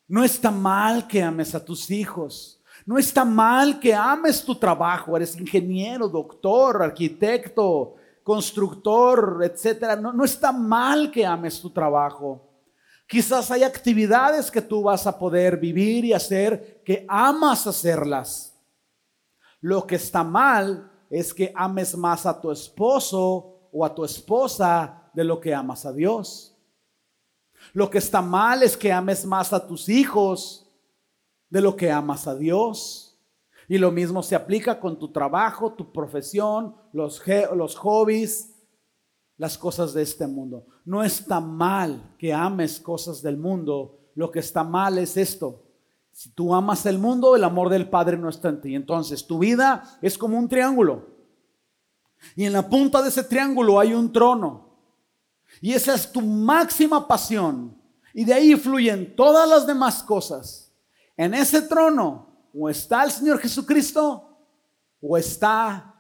No 0.08 0.24
está 0.24 0.52
mal 0.52 1.08
que 1.08 1.22
ames 1.22 1.54
a 1.54 1.64
tus 1.64 1.92
hijos. 1.92 2.62
No 2.86 2.98
está 2.98 3.24
mal 3.24 3.80
que 3.80 3.94
ames 3.94 4.44
tu 4.44 4.56
trabajo. 4.56 5.16
Eres 5.16 5.36
ingeniero, 5.40 6.08
doctor, 6.10 6.82
arquitecto, 6.82 7.96
constructor, 8.24 9.42
etcétera. 9.44 9.96
No, 9.96 10.12
no 10.12 10.24
está 10.24 10.52
mal 10.52 11.12
que 11.12 11.26
ames 11.26 11.62
tu 11.62 11.70
trabajo. 11.70 12.50
Quizás 13.08 13.52
hay 13.52 13.64
actividades 13.64 14.50
que 14.50 14.62
tú 14.62 14.84
vas 14.84 15.06
a 15.06 15.18
poder 15.18 15.58
vivir 15.58 16.06
y 16.06 16.14
hacer 16.14 16.82
que 16.84 17.06
amas 17.08 17.68
hacerlas. 17.68 18.56
Lo 19.62 19.86
que 19.86 19.96
está 19.96 20.24
mal 20.24 20.92
es 21.10 21.34
que 21.34 21.52
ames 21.56 21.96
más 21.98 22.26
a 22.26 22.40
tu 22.40 22.52
esposo 22.52 23.70
o 23.72 23.86
a 23.86 23.94
tu 23.94 24.04
esposa 24.04 25.10
de 25.14 25.24
lo 25.24 25.40
que 25.40 25.54
amas 25.54 25.86
a 25.86 25.94
Dios. 25.94 26.58
Lo 27.74 27.90
que 27.90 27.98
está 27.98 28.22
mal 28.22 28.64
es 28.64 28.78
que 28.78 28.92
ames 28.92 29.26
más 29.26 29.54
a 29.54 29.66
tus 29.66 29.90
hijos 29.90 30.70
de 31.50 31.62
lo 31.62 31.76
que 31.76 31.92
amas 31.92 32.28
a 32.28 32.36
Dios. 32.36 33.18
Y 33.68 33.78
lo 33.78 33.92
mismo 33.92 34.22
se 34.22 34.36
aplica 34.36 34.80
con 34.80 35.00
tu 35.00 35.12
trabajo, 35.12 35.74
tu 35.74 35.92
profesión, 35.92 36.76
los, 36.94 37.22
los 37.56 37.76
hobbies, 37.76 38.56
las 39.38 39.58
cosas 39.58 39.94
de 39.94 40.04
este 40.04 40.28
mundo. 40.28 40.68
No 40.86 41.04
está 41.04 41.40
mal 41.40 42.16
que 42.18 42.34
ames 42.34 42.80
cosas 42.80 43.22
del 43.22 43.38
mundo. 43.38 44.00
Lo 44.14 44.32
que 44.32 44.40
está 44.40 44.64
mal 44.64 44.98
es 44.98 45.18
esto. 45.18 45.65
Si 46.16 46.30
tú 46.30 46.56
amas 46.56 46.86
el 46.86 46.98
mundo, 46.98 47.36
el 47.36 47.44
amor 47.44 47.68
del 47.68 47.90
Padre 47.90 48.16
no 48.18 48.30
está 48.30 48.48
en 48.48 48.62
ti. 48.62 48.74
Entonces 48.74 49.28
tu 49.28 49.40
vida 49.40 49.84
es 50.02 50.18
como 50.18 50.40
un 50.40 50.48
triángulo. 50.48 51.10
Y 52.38 52.46
en 52.46 52.54
la 52.54 52.70
punta 52.70 53.02
de 53.02 53.10
ese 53.10 53.26
triángulo 53.26 53.78
hay 53.78 53.94
un 53.94 54.14
trono. 54.14 54.78
Y 55.60 55.74
esa 55.74 55.94
es 55.94 56.10
tu 56.10 56.22
máxima 56.22 57.06
pasión. 57.06 57.78
Y 58.14 58.24
de 58.24 58.34
ahí 58.34 58.56
fluyen 58.56 59.14
todas 59.14 59.48
las 59.48 59.68
demás 59.68 60.02
cosas. 60.02 60.72
En 61.18 61.34
ese 61.34 61.62
trono 61.64 62.50
o 62.54 62.70
está 62.70 63.04
el 63.04 63.12
Señor 63.12 63.38
Jesucristo 63.40 64.40
o 65.02 65.18
está 65.18 65.96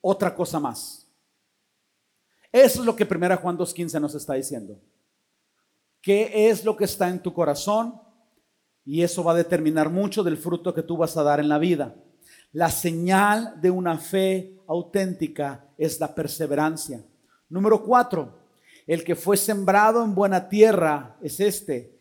otra 0.00 0.34
cosa 0.34 0.58
más. 0.60 1.06
Eso 2.50 2.80
es 2.80 2.86
lo 2.86 2.96
que 2.96 3.04
1 3.04 3.36
Juan 3.36 3.58
2.15 3.58 4.00
nos 4.00 4.14
está 4.14 4.32
diciendo. 4.32 4.80
¿Qué 6.00 6.48
es 6.48 6.64
lo 6.64 6.74
que 6.74 6.86
está 6.86 7.10
en 7.10 7.22
tu 7.22 7.34
corazón? 7.34 8.00
Y 8.84 9.02
eso 9.02 9.22
va 9.22 9.32
a 9.32 9.36
determinar 9.36 9.90
mucho 9.90 10.22
del 10.22 10.36
fruto 10.36 10.74
que 10.74 10.82
tú 10.82 10.96
vas 10.96 11.16
a 11.16 11.22
dar 11.22 11.40
en 11.40 11.48
la 11.48 11.58
vida. 11.58 11.94
La 12.52 12.70
señal 12.70 13.60
de 13.60 13.70
una 13.70 13.98
fe 13.98 14.58
auténtica 14.66 15.64
es 15.78 16.00
la 16.00 16.14
perseverancia. 16.14 17.04
Número 17.48 17.82
cuatro, 17.84 18.38
el 18.86 19.04
que 19.04 19.14
fue 19.14 19.36
sembrado 19.36 20.04
en 20.04 20.14
buena 20.14 20.48
tierra 20.48 21.16
es 21.22 21.40
este. 21.40 21.98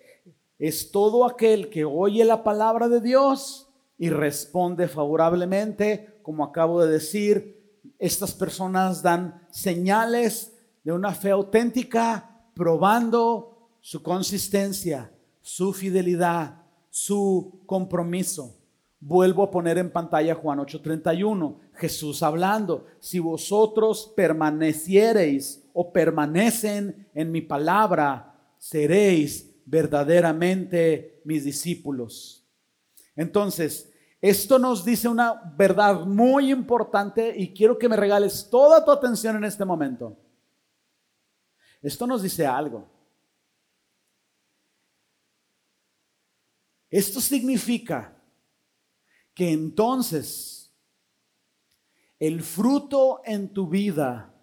Es 0.57 0.91
todo 0.91 1.25
aquel 1.25 1.69
que 1.69 1.85
oye 1.85 2.23
la 2.25 2.43
palabra 2.43 2.87
de 2.87 3.01
Dios 3.01 3.69
y 3.97 4.09
responde 4.09 4.87
favorablemente, 4.87 6.19
como 6.21 6.43
acabo 6.43 6.83
de 6.83 6.91
decir, 6.91 7.79
estas 7.99 8.33
personas 8.33 9.01
dan 9.01 9.47
señales 9.51 10.53
de 10.83 10.91
una 10.91 11.13
fe 11.13 11.31
auténtica, 11.31 12.45
probando 12.55 13.69
su 13.79 14.01
consistencia, 14.01 15.11
su 15.41 15.73
fidelidad, 15.73 16.60
su 16.91 17.63
compromiso. 17.65 18.57
Vuelvo 18.99 19.41
a 19.41 19.49
poner 19.49 19.79
en 19.79 19.91
pantalla 19.91 20.35
Juan 20.35 20.59
8:31, 20.59 21.57
Jesús 21.73 22.21
hablando, 22.21 22.85
si 22.99 23.17
vosotros 23.17 24.13
permaneciereis 24.15 25.67
o 25.73 25.91
permanecen 25.91 27.07
en 27.15 27.31
mi 27.31 27.41
palabra, 27.41 28.35
seréis 28.59 29.49
verdaderamente 29.65 31.21
mis 31.23 31.45
discípulos. 31.45 32.45
Entonces, 33.15 33.91
esto 34.21 34.59
nos 34.59 34.85
dice 34.85 35.07
una 35.07 35.51
verdad 35.57 36.05
muy 36.05 36.51
importante 36.51 37.33
y 37.35 37.53
quiero 37.53 37.79
que 37.79 37.89
me 37.89 37.97
regales 37.97 38.47
toda 38.51 38.85
tu 38.85 38.91
atención 38.91 39.35
en 39.37 39.45
este 39.45 39.65
momento. 39.65 40.15
Esto 41.81 42.05
nos 42.05 42.21
dice 42.21 42.45
algo. 42.45 42.87
Esto 46.91 47.21
significa 47.21 48.21
que 49.33 49.51
entonces 49.51 50.71
el 52.19 52.43
fruto 52.43 53.21
en 53.25 53.51
tu 53.51 53.67
vida 53.67 54.35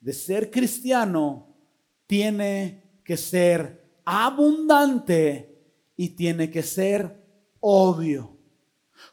de 0.00 0.12
ser 0.14 0.50
cristiano 0.50 1.54
tiene 2.06 3.02
que 3.04 3.16
ser 3.16 4.00
abundante 4.04 5.62
y 5.96 6.08
tiene 6.16 6.50
que 6.50 6.62
ser 6.62 7.22
obvio. 7.60 8.39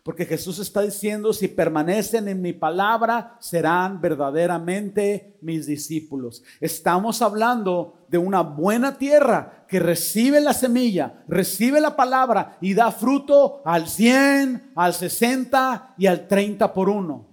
Porque 0.03 0.25
Jesús 0.25 0.59
está 0.59 0.81
diciendo, 0.81 1.33
si 1.33 1.47
permanecen 1.47 2.27
en 2.27 2.41
mi 2.41 2.53
palabra, 2.53 3.37
serán 3.39 3.99
verdaderamente 3.99 5.37
mis 5.41 5.65
discípulos. 5.65 6.43
Estamos 6.61 7.21
hablando 7.21 8.05
de 8.07 8.17
una 8.17 8.41
buena 8.41 8.97
tierra 8.97 9.65
que 9.67 9.79
recibe 9.79 10.39
la 10.39 10.53
semilla, 10.53 11.23
recibe 11.27 11.81
la 11.81 11.95
palabra 11.95 12.57
y 12.61 12.73
da 12.73 12.91
fruto 12.91 13.61
al 13.65 13.87
100, 13.87 14.71
al 14.75 14.93
60 14.93 15.95
y 15.97 16.07
al 16.07 16.27
30 16.27 16.73
por 16.73 16.89
uno. 16.89 17.27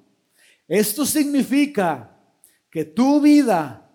Esto 0.67 1.05
significa 1.05 2.17
que 2.71 2.85
tu 2.85 3.21
vida 3.21 3.89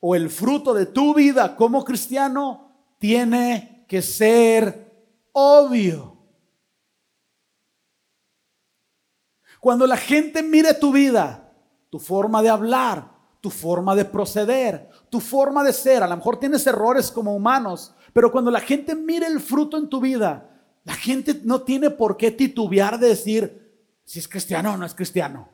o 0.00 0.14
el 0.14 0.28
fruto 0.30 0.74
de 0.74 0.86
tu 0.86 1.14
vida 1.14 1.56
como 1.56 1.84
cristiano 1.84 2.72
tiene 2.98 3.84
que 3.88 4.02
ser 4.02 4.92
obvio. 5.32 6.21
Cuando 9.62 9.86
la 9.86 9.96
gente 9.96 10.42
mire 10.42 10.74
tu 10.74 10.90
vida, 10.90 11.48
tu 11.88 12.00
forma 12.00 12.42
de 12.42 12.48
hablar, 12.48 13.12
tu 13.40 13.48
forma 13.48 13.94
de 13.94 14.04
proceder, 14.04 14.90
tu 15.08 15.20
forma 15.20 15.62
de 15.62 15.72
ser, 15.72 16.02
a 16.02 16.08
lo 16.08 16.16
mejor 16.16 16.40
tienes 16.40 16.66
errores 16.66 17.12
como 17.12 17.32
humanos, 17.32 17.94
pero 18.12 18.32
cuando 18.32 18.50
la 18.50 18.58
gente 18.58 18.96
mire 18.96 19.28
el 19.28 19.38
fruto 19.38 19.78
en 19.78 19.88
tu 19.88 20.00
vida, 20.00 20.50
la 20.82 20.94
gente 20.94 21.42
no 21.44 21.62
tiene 21.62 21.90
por 21.90 22.16
qué 22.16 22.32
titubear 22.32 22.98
de 22.98 23.10
decir 23.10 24.00
si 24.04 24.18
es 24.18 24.26
cristiano 24.26 24.72
o 24.72 24.76
no 24.76 24.84
es 24.84 24.94
cristiano. 24.94 25.48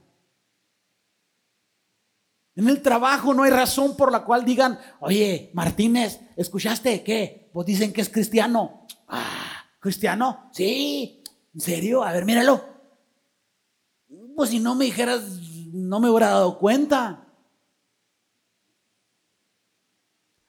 En 2.56 2.66
el 2.66 2.80
trabajo 2.80 3.34
no 3.34 3.42
hay 3.42 3.50
razón 3.50 3.94
por 3.94 4.11
la 4.11 4.24
cual 4.24 4.42
digan, 4.42 4.78
oye, 5.00 5.50
Martínez, 5.52 6.18
¿escuchaste 6.34 7.04
qué? 7.04 7.50
Pues 7.52 7.66
dicen 7.66 7.92
que 7.92 8.00
es 8.00 8.09
cristiano. 8.09 8.86
Ah, 9.06 9.66
¿cristiano? 9.78 10.48
Sí. 10.54 11.22
¿En 11.52 11.61
serio? 11.61 12.02
A 12.02 12.12
ver, 12.14 12.24
míralo. 12.24 12.78
Pues 14.39 14.51
si 14.51 14.61
no 14.61 14.76
me 14.76 14.84
dijeras, 14.84 15.20
no 15.72 15.99
me 15.99 16.09
hubiera 16.09 16.28
dado 16.28 16.61
cuenta. 16.61 17.26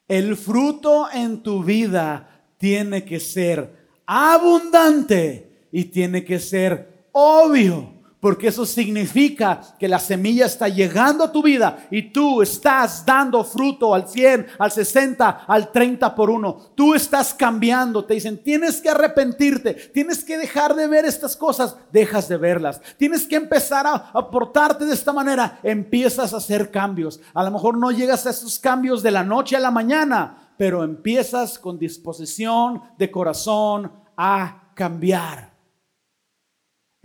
El 0.08 0.38
fruto 0.38 1.10
en 1.12 1.42
tu 1.42 1.64
vida 1.64 2.46
tiene 2.60 3.04
que 3.04 3.20
ser 3.20 3.88
abundante 4.06 5.70
y 5.72 5.86
tiene 5.86 6.24
que 6.24 6.38
ser 6.38 7.08
obvio 7.14 7.99
porque 8.20 8.48
eso 8.50 8.66
significa 8.66 9.62
que 9.80 9.88
la 9.88 10.00
semilla 10.00 10.46
está 10.46 10.68
llegando 10.68 11.24
a 11.24 11.32
tu 11.32 11.42
vida 11.42 11.88
y 11.90 12.12
tú 12.12 12.42
estás 12.42 13.06
dando 13.06 13.44
fruto 13.46 13.96
al 13.96 14.10
100, 14.10 14.48
al 14.60 14.72
60, 14.72 15.46
al 15.48 15.72
30 15.72 16.16
por 16.16 16.30
uno. 16.30 16.58
Tú 16.76 16.94
estás 16.94 17.34
cambiando. 17.34 18.04
Te 18.04 18.16
dicen, 18.16 18.44
tienes 18.44 18.82
que 18.82 18.90
arrepentirte, 18.90 19.74
tienes 19.74 20.24
que 20.24 20.38
dejar 20.38 20.76
de 20.76 20.88
ver 20.88 21.06
estas 21.06 21.38
cosas, 21.38 21.78
dejas 21.94 22.28
de 22.28 22.38
verlas. 22.38 22.82
Tienes 22.98 23.26
que 23.26 23.38
empezar 23.38 23.88
a 23.88 24.12
aportarte 24.14 24.84
de 24.86 24.94
esta 24.94 25.14
manera, 25.14 25.60
empiezas 25.64 26.34
a 26.34 26.38
hacer 26.38 26.72
cambios. 26.72 27.22
A 27.34 27.44
lo 27.44 27.52
mejor 27.52 27.78
no 27.78 27.92
llegas 27.92 28.26
a 28.26 28.32
esos 28.32 28.60
cambios 28.60 29.02
de 29.02 29.12
la 29.12 29.24
noche 29.24 29.56
a 29.56 29.62
la 29.62 29.72
mañana, 29.72 30.50
pero 30.58 30.84
empiezas 30.84 31.58
con 31.58 31.80
disposición 31.80 32.82
de 32.98 33.10
corazón 33.10 33.94
a 34.18 34.72
cambiar. 34.74 35.49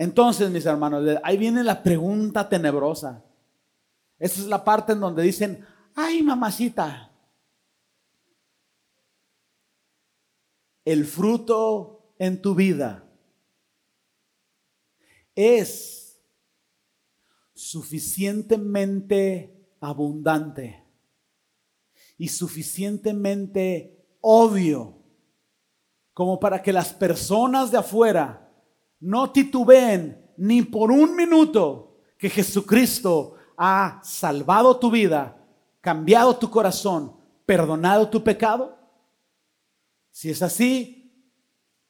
Entonces, 0.04 0.50
mis 0.50 0.66
hermanos, 0.66 1.18
ahí 1.22 1.38
viene 1.38 1.64
la 1.64 1.82
pregunta 1.82 2.46
tenebrosa. 2.46 3.24
Esa 4.18 4.42
es 4.42 4.46
la 4.48 4.62
parte 4.62 4.92
en 4.92 5.00
donde 5.00 5.22
dicen, 5.22 5.66
ay, 5.94 6.22
mamacita, 6.22 7.10
el 10.84 11.06
fruto 11.06 12.12
en 12.18 12.42
tu 12.42 12.54
vida 12.54 13.02
es 15.34 16.20
suficientemente 17.54 19.70
abundante 19.80 20.84
y 22.18 22.28
suficientemente 22.28 24.04
obvio 24.20 24.98
como 26.12 26.38
para 26.38 26.60
que 26.60 26.74
las 26.74 26.92
personas 26.92 27.70
de 27.70 27.78
afuera 27.78 28.43
no 29.04 29.30
titubeen 29.30 30.18
ni 30.38 30.62
por 30.62 30.90
un 30.90 31.14
minuto 31.14 31.98
que 32.16 32.30
Jesucristo 32.30 33.34
ha 33.56 34.00
salvado 34.02 34.78
tu 34.78 34.90
vida, 34.90 35.36
cambiado 35.82 36.34
tu 36.36 36.50
corazón, 36.50 37.12
perdonado 37.44 38.08
tu 38.08 38.24
pecado? 38.24 38.78
Si 40.10 40.30
es 40.30 40.40
así, 40.42 41.12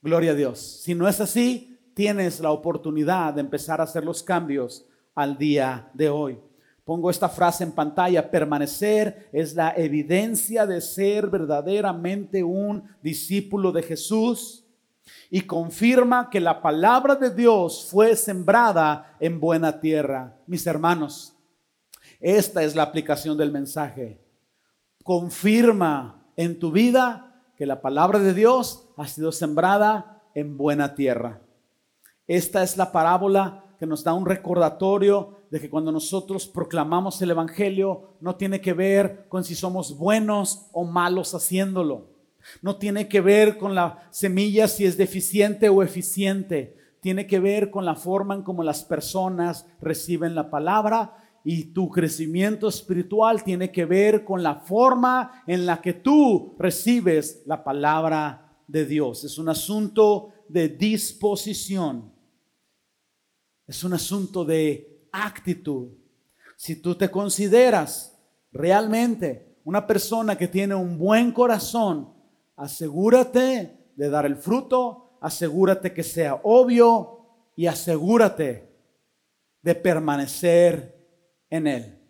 gloria 0.02 0.32
a 0.32 0.34
Dios. 0.34 0.58
Si 0.82 0.94
no 0.94 1.06
es 1.06 1.20
así, 1.20 1.78
tienes 1.94 2.40
la 2.40 2.50
oportunidad 2.50 3.34
de 3.34 3.42
empezar 3.42 3.80
a 3.80 3.84
hacer 3.84 4.04
los 4.04 4.22
cambios 4.22 4.84
al 5.14 5.38
día 5.38 5.88
de 5.94 6.08
hoy. 6.08 6.40
Pongo 6.84 7.10
esta 7.10 7.28
frase 7.28 7.62
en 7.62 7.72
pantalla, 7.72 8.28
permanecer 8.28 9.28
es 9.32 9.54
la 9.54 9.72
evidencia 9.76 10.66
de 10.66 10.80
ser 10.80 11.28
verdaderamente 11.28 12.42
un 12.42 12.82
discípulo 13.00 13.70
de 13.70 13.84
Jesús 13.84 14.63
y 15.30 15.42
confirma 15.42 16.30
que 16.30 16.40
la 16.40 16.62
palabra 16.62 17.14
de 17.14 17.34
Dios 17.34 17.88
fue 17.90 18.16
sembrada 18.16 19.16
en 19.20 19.40
buena 19.40 19.80
tierra. 19.80 20.36
Mis 20.46 20.66
hermanos, 20.66 21.34
esta 22.20 22.62
es 22.62 22.74
la 22.74 22.84
aplicación 22.84 23.36
del 23.36 23.52
mensaje. 23.52 24.20
Confirma 25.02 26.24
en 26.36 26.58
tu 26.58 26.72
vida 26.72 27.42
que 27.56 27.66
la 27.66 27.80
palabra 27.80 28.18
de 28.18 28.34
Dios 28.34 28.88
ha 28.96 29.06
sido 29.06 29.32
sembrada 29.32 30.22
en 30.34 30.56
buena 30.56 30.94
tierra. 30.94 31.40
Esta 32.26 32.62
es 32.62 32.76
la 32.76 32.90
parábola 32.92 33.64
que 33.78 33.86
nos 33.86 34.02
da 34.02 34.14
un 34.14 34.24
recordatorio 34.24 35.42
de 35.50 35.60
que 35.60 35.70
cuando 35.70 35.92
nosotros 35.92 36.46
proclamamos 36.46 37.20
el 37.22 37.30
Evangelio 37.30 38.16
no 38.20 38.36
tiene 38.36 38.60
que 38.60 38.72
ver 38.72 39.28
con 39.28 39.44
si 39.44 39.54
somos 39.54 39.96
buenos 39.96 40.68
o 40.72 40.84
malos 40.84 41.34
haciéndolo. 41.34 42.13
No 42.62 42.76
tiene 42.76 43.08
que 43.08 43.20
ver 43.20 43.56
con 43.58 43.74
la 43.74 44.08
semilla 44.10 44.68
si 44.68 44.84
es 44.84 44.96
deficiente 44.96 45.68
o 45.68 45.82
eficiente. 45.82 46.76
Tiene 47.00 47.26
que 47.26 47.40
ver 47.40 47.70
con 47.70 47.84
la 47.84 47.94
forma 47.94 48.34
en 48.34 48.42
cómo 48.42 48.62
las 48.62 48.84
personas 48.84 49.66
reciben 49.80 50.34
la 50.34 50.50
palabra 50.50 51.16
y 51.44 51.64
tu 51.74 51.90
crecimiento 51.90 52.68
espiritual 52.68 53.44
tiene 53.44 53.70
que 53.70 53.84
ver 53.84 54.24
con 54.24 54.42
la 54.42 54.54
forma 54.54 55.42
en 55.46 55.66
la 55.66 55.82
que 55.82 55.92
tú 55.92 56.56
recibes 56.58 57.42
la 57.44 57.62
palabra 57.62 58.56
de 58.66 58.86
Dios. 58.86 59.24
Es 59.24 59.36
un 59.36 59.50
asunto 59.50 60.32
de 60.48 60.68
disposición. 60.70 62.12
Es 63.66 63.84
un 63.84 63.92
asunto 63.92 64.44
de 64.44 65.06
actitud. 65.12 65.88
Si 66.56 66.76
tú 66.76 66.94
te 66.94 67.10
consideras 67.10 68.18
realmente 68.50 69.58
una 69.64 69.86
persona 69.86 70.36
que 70.36 70.48
tiene 70.48 70.74
un 70.74 70.96
buen 70.96 71.32
corazón, 71.32 72.13
asegúrate 72.56 73.92
de 73.96 74.08
dar 74.08 74.26
el 74.26 74.36
fruto, 74.36 75.18
asegúrate 75.20 75.92
que 75.92 76.02
sea 76.02 76.40
obvio 76.42 77.50
y 77.56 77.66
asegúrate 77.66 78.74
de 79.62 79.74
permanecer 79.74 80.94
en 81.50 81.66
él. 81.66 82.00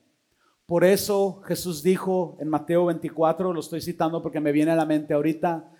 Por 0.66 0.84
eso 0.84 1.42
Jesús 1.46 1.82
dijo 1.82 2.36
en 2.40 2.48
Mateo 2.48 2.86
24, 2.86 3.52
lo 3.52 3.60
estoy 3.60 3.80
citando 3.80 4.22
porque 4.22 4.40
me 4.40 4.52
viene 4.52 4.70
a 4.70 4.76
la 4.76 4.86
mente 4.86 5.12
ahorita, 5.14 5.70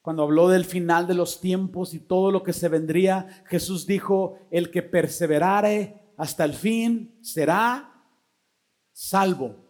cuando 0.00 0.24
habló 0.24 0.48
del 0.48 0.64
final 0.64 1.06
de 1.06 1.14
los 1.14 1.40
tiempos 1.40 1.94
y 1.94 2.00
todo 2.00 2.32
lo 2.32 2.42
que 2.42 2.52
se 2.52 2.68
vendría, 2.68 3.44
Jesús 3.46 3.86
dijo, 3.86 4.38
el 4.50 4.70
que 4.70 4.82
perseverare 4.82 6.12
hasta 6.16 6.44
el 6.44 6.54
fin 6.54 7.18
será 7.22 8.04
salvo. 8.90 9.61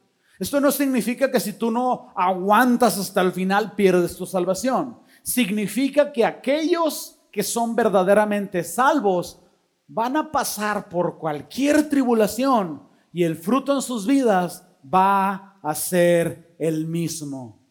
Esto 0.42 0.60
no 0.60 0.72
significa 0.72 1.30
que 1.30 1.38
si 1.38 1.52
tú 1.52 1.70
no 1.70 2.12
aguantas 2.16 2.98
hasta 2.98 3.20
el 3.20 3.30
final 3.30 3.76
pierdes 3.76 4.16
tu 4.16 4.26
salvación. 4.26 4.98
Significa 5.22 6.12
que 6.12 6.24
aquellos 6.24 7.20
que 7.30 7.44
son 7.44 7.76
verdaderamente 7.76 8.64
salvos 8.64 9.40
van 9.86 10.16
a 10.16 10.32
pasar 10.32 10.88
por 10.88 11.16
cualquier 11.16 11.88
tribulación 11.88 12.82
y 13.12 13.22
el 13.22 13.36
fruto 13.36 13.72
en 13.72 13.82
sus 13.82 14.04
vidas 14.04 14.66
va 14.92 15.60
a 15.62 15.76
ser 15.76 16.56
el 16.58 16.88
mismo. 16.88 17.64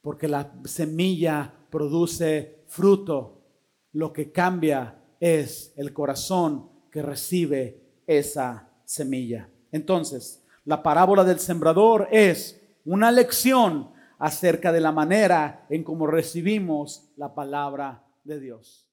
Porque 0.00 0.26
la 0.26 0.52
semilla 0.64 1.54
produce 1.70 2.64
fruto. 2.66 3.44
Lo 3.92 4.12
que 4.12 4.32
cambia 4.32 5.00
es 5.20 5.72
el 5.76 5.92
corazón 5.92 6.68
que 6.90 7.02
recibe 7.02 8.02
esa 8.04 8.72
semilla. 8.84 9.48
Entonces, 9.70 10.42
la 10.68 10.82
parábola 10.82 11.24
del 11.24 11.38
sembrador 11.38 12.08
es 12.10 12.60
una 12.84 13.10
lección 13.10 13.90
acerca 14.18 14.70
de 14.70 14.82
la 14.82 14.92
manera 14.92 15.64
en 15.70 15.82
cómo 15.82 16.06
recibimos 16.06 17.10
la 17.16 17.34
palabra 17.34 18.04
de 18.22 18.38
Dios. 18.38 18.86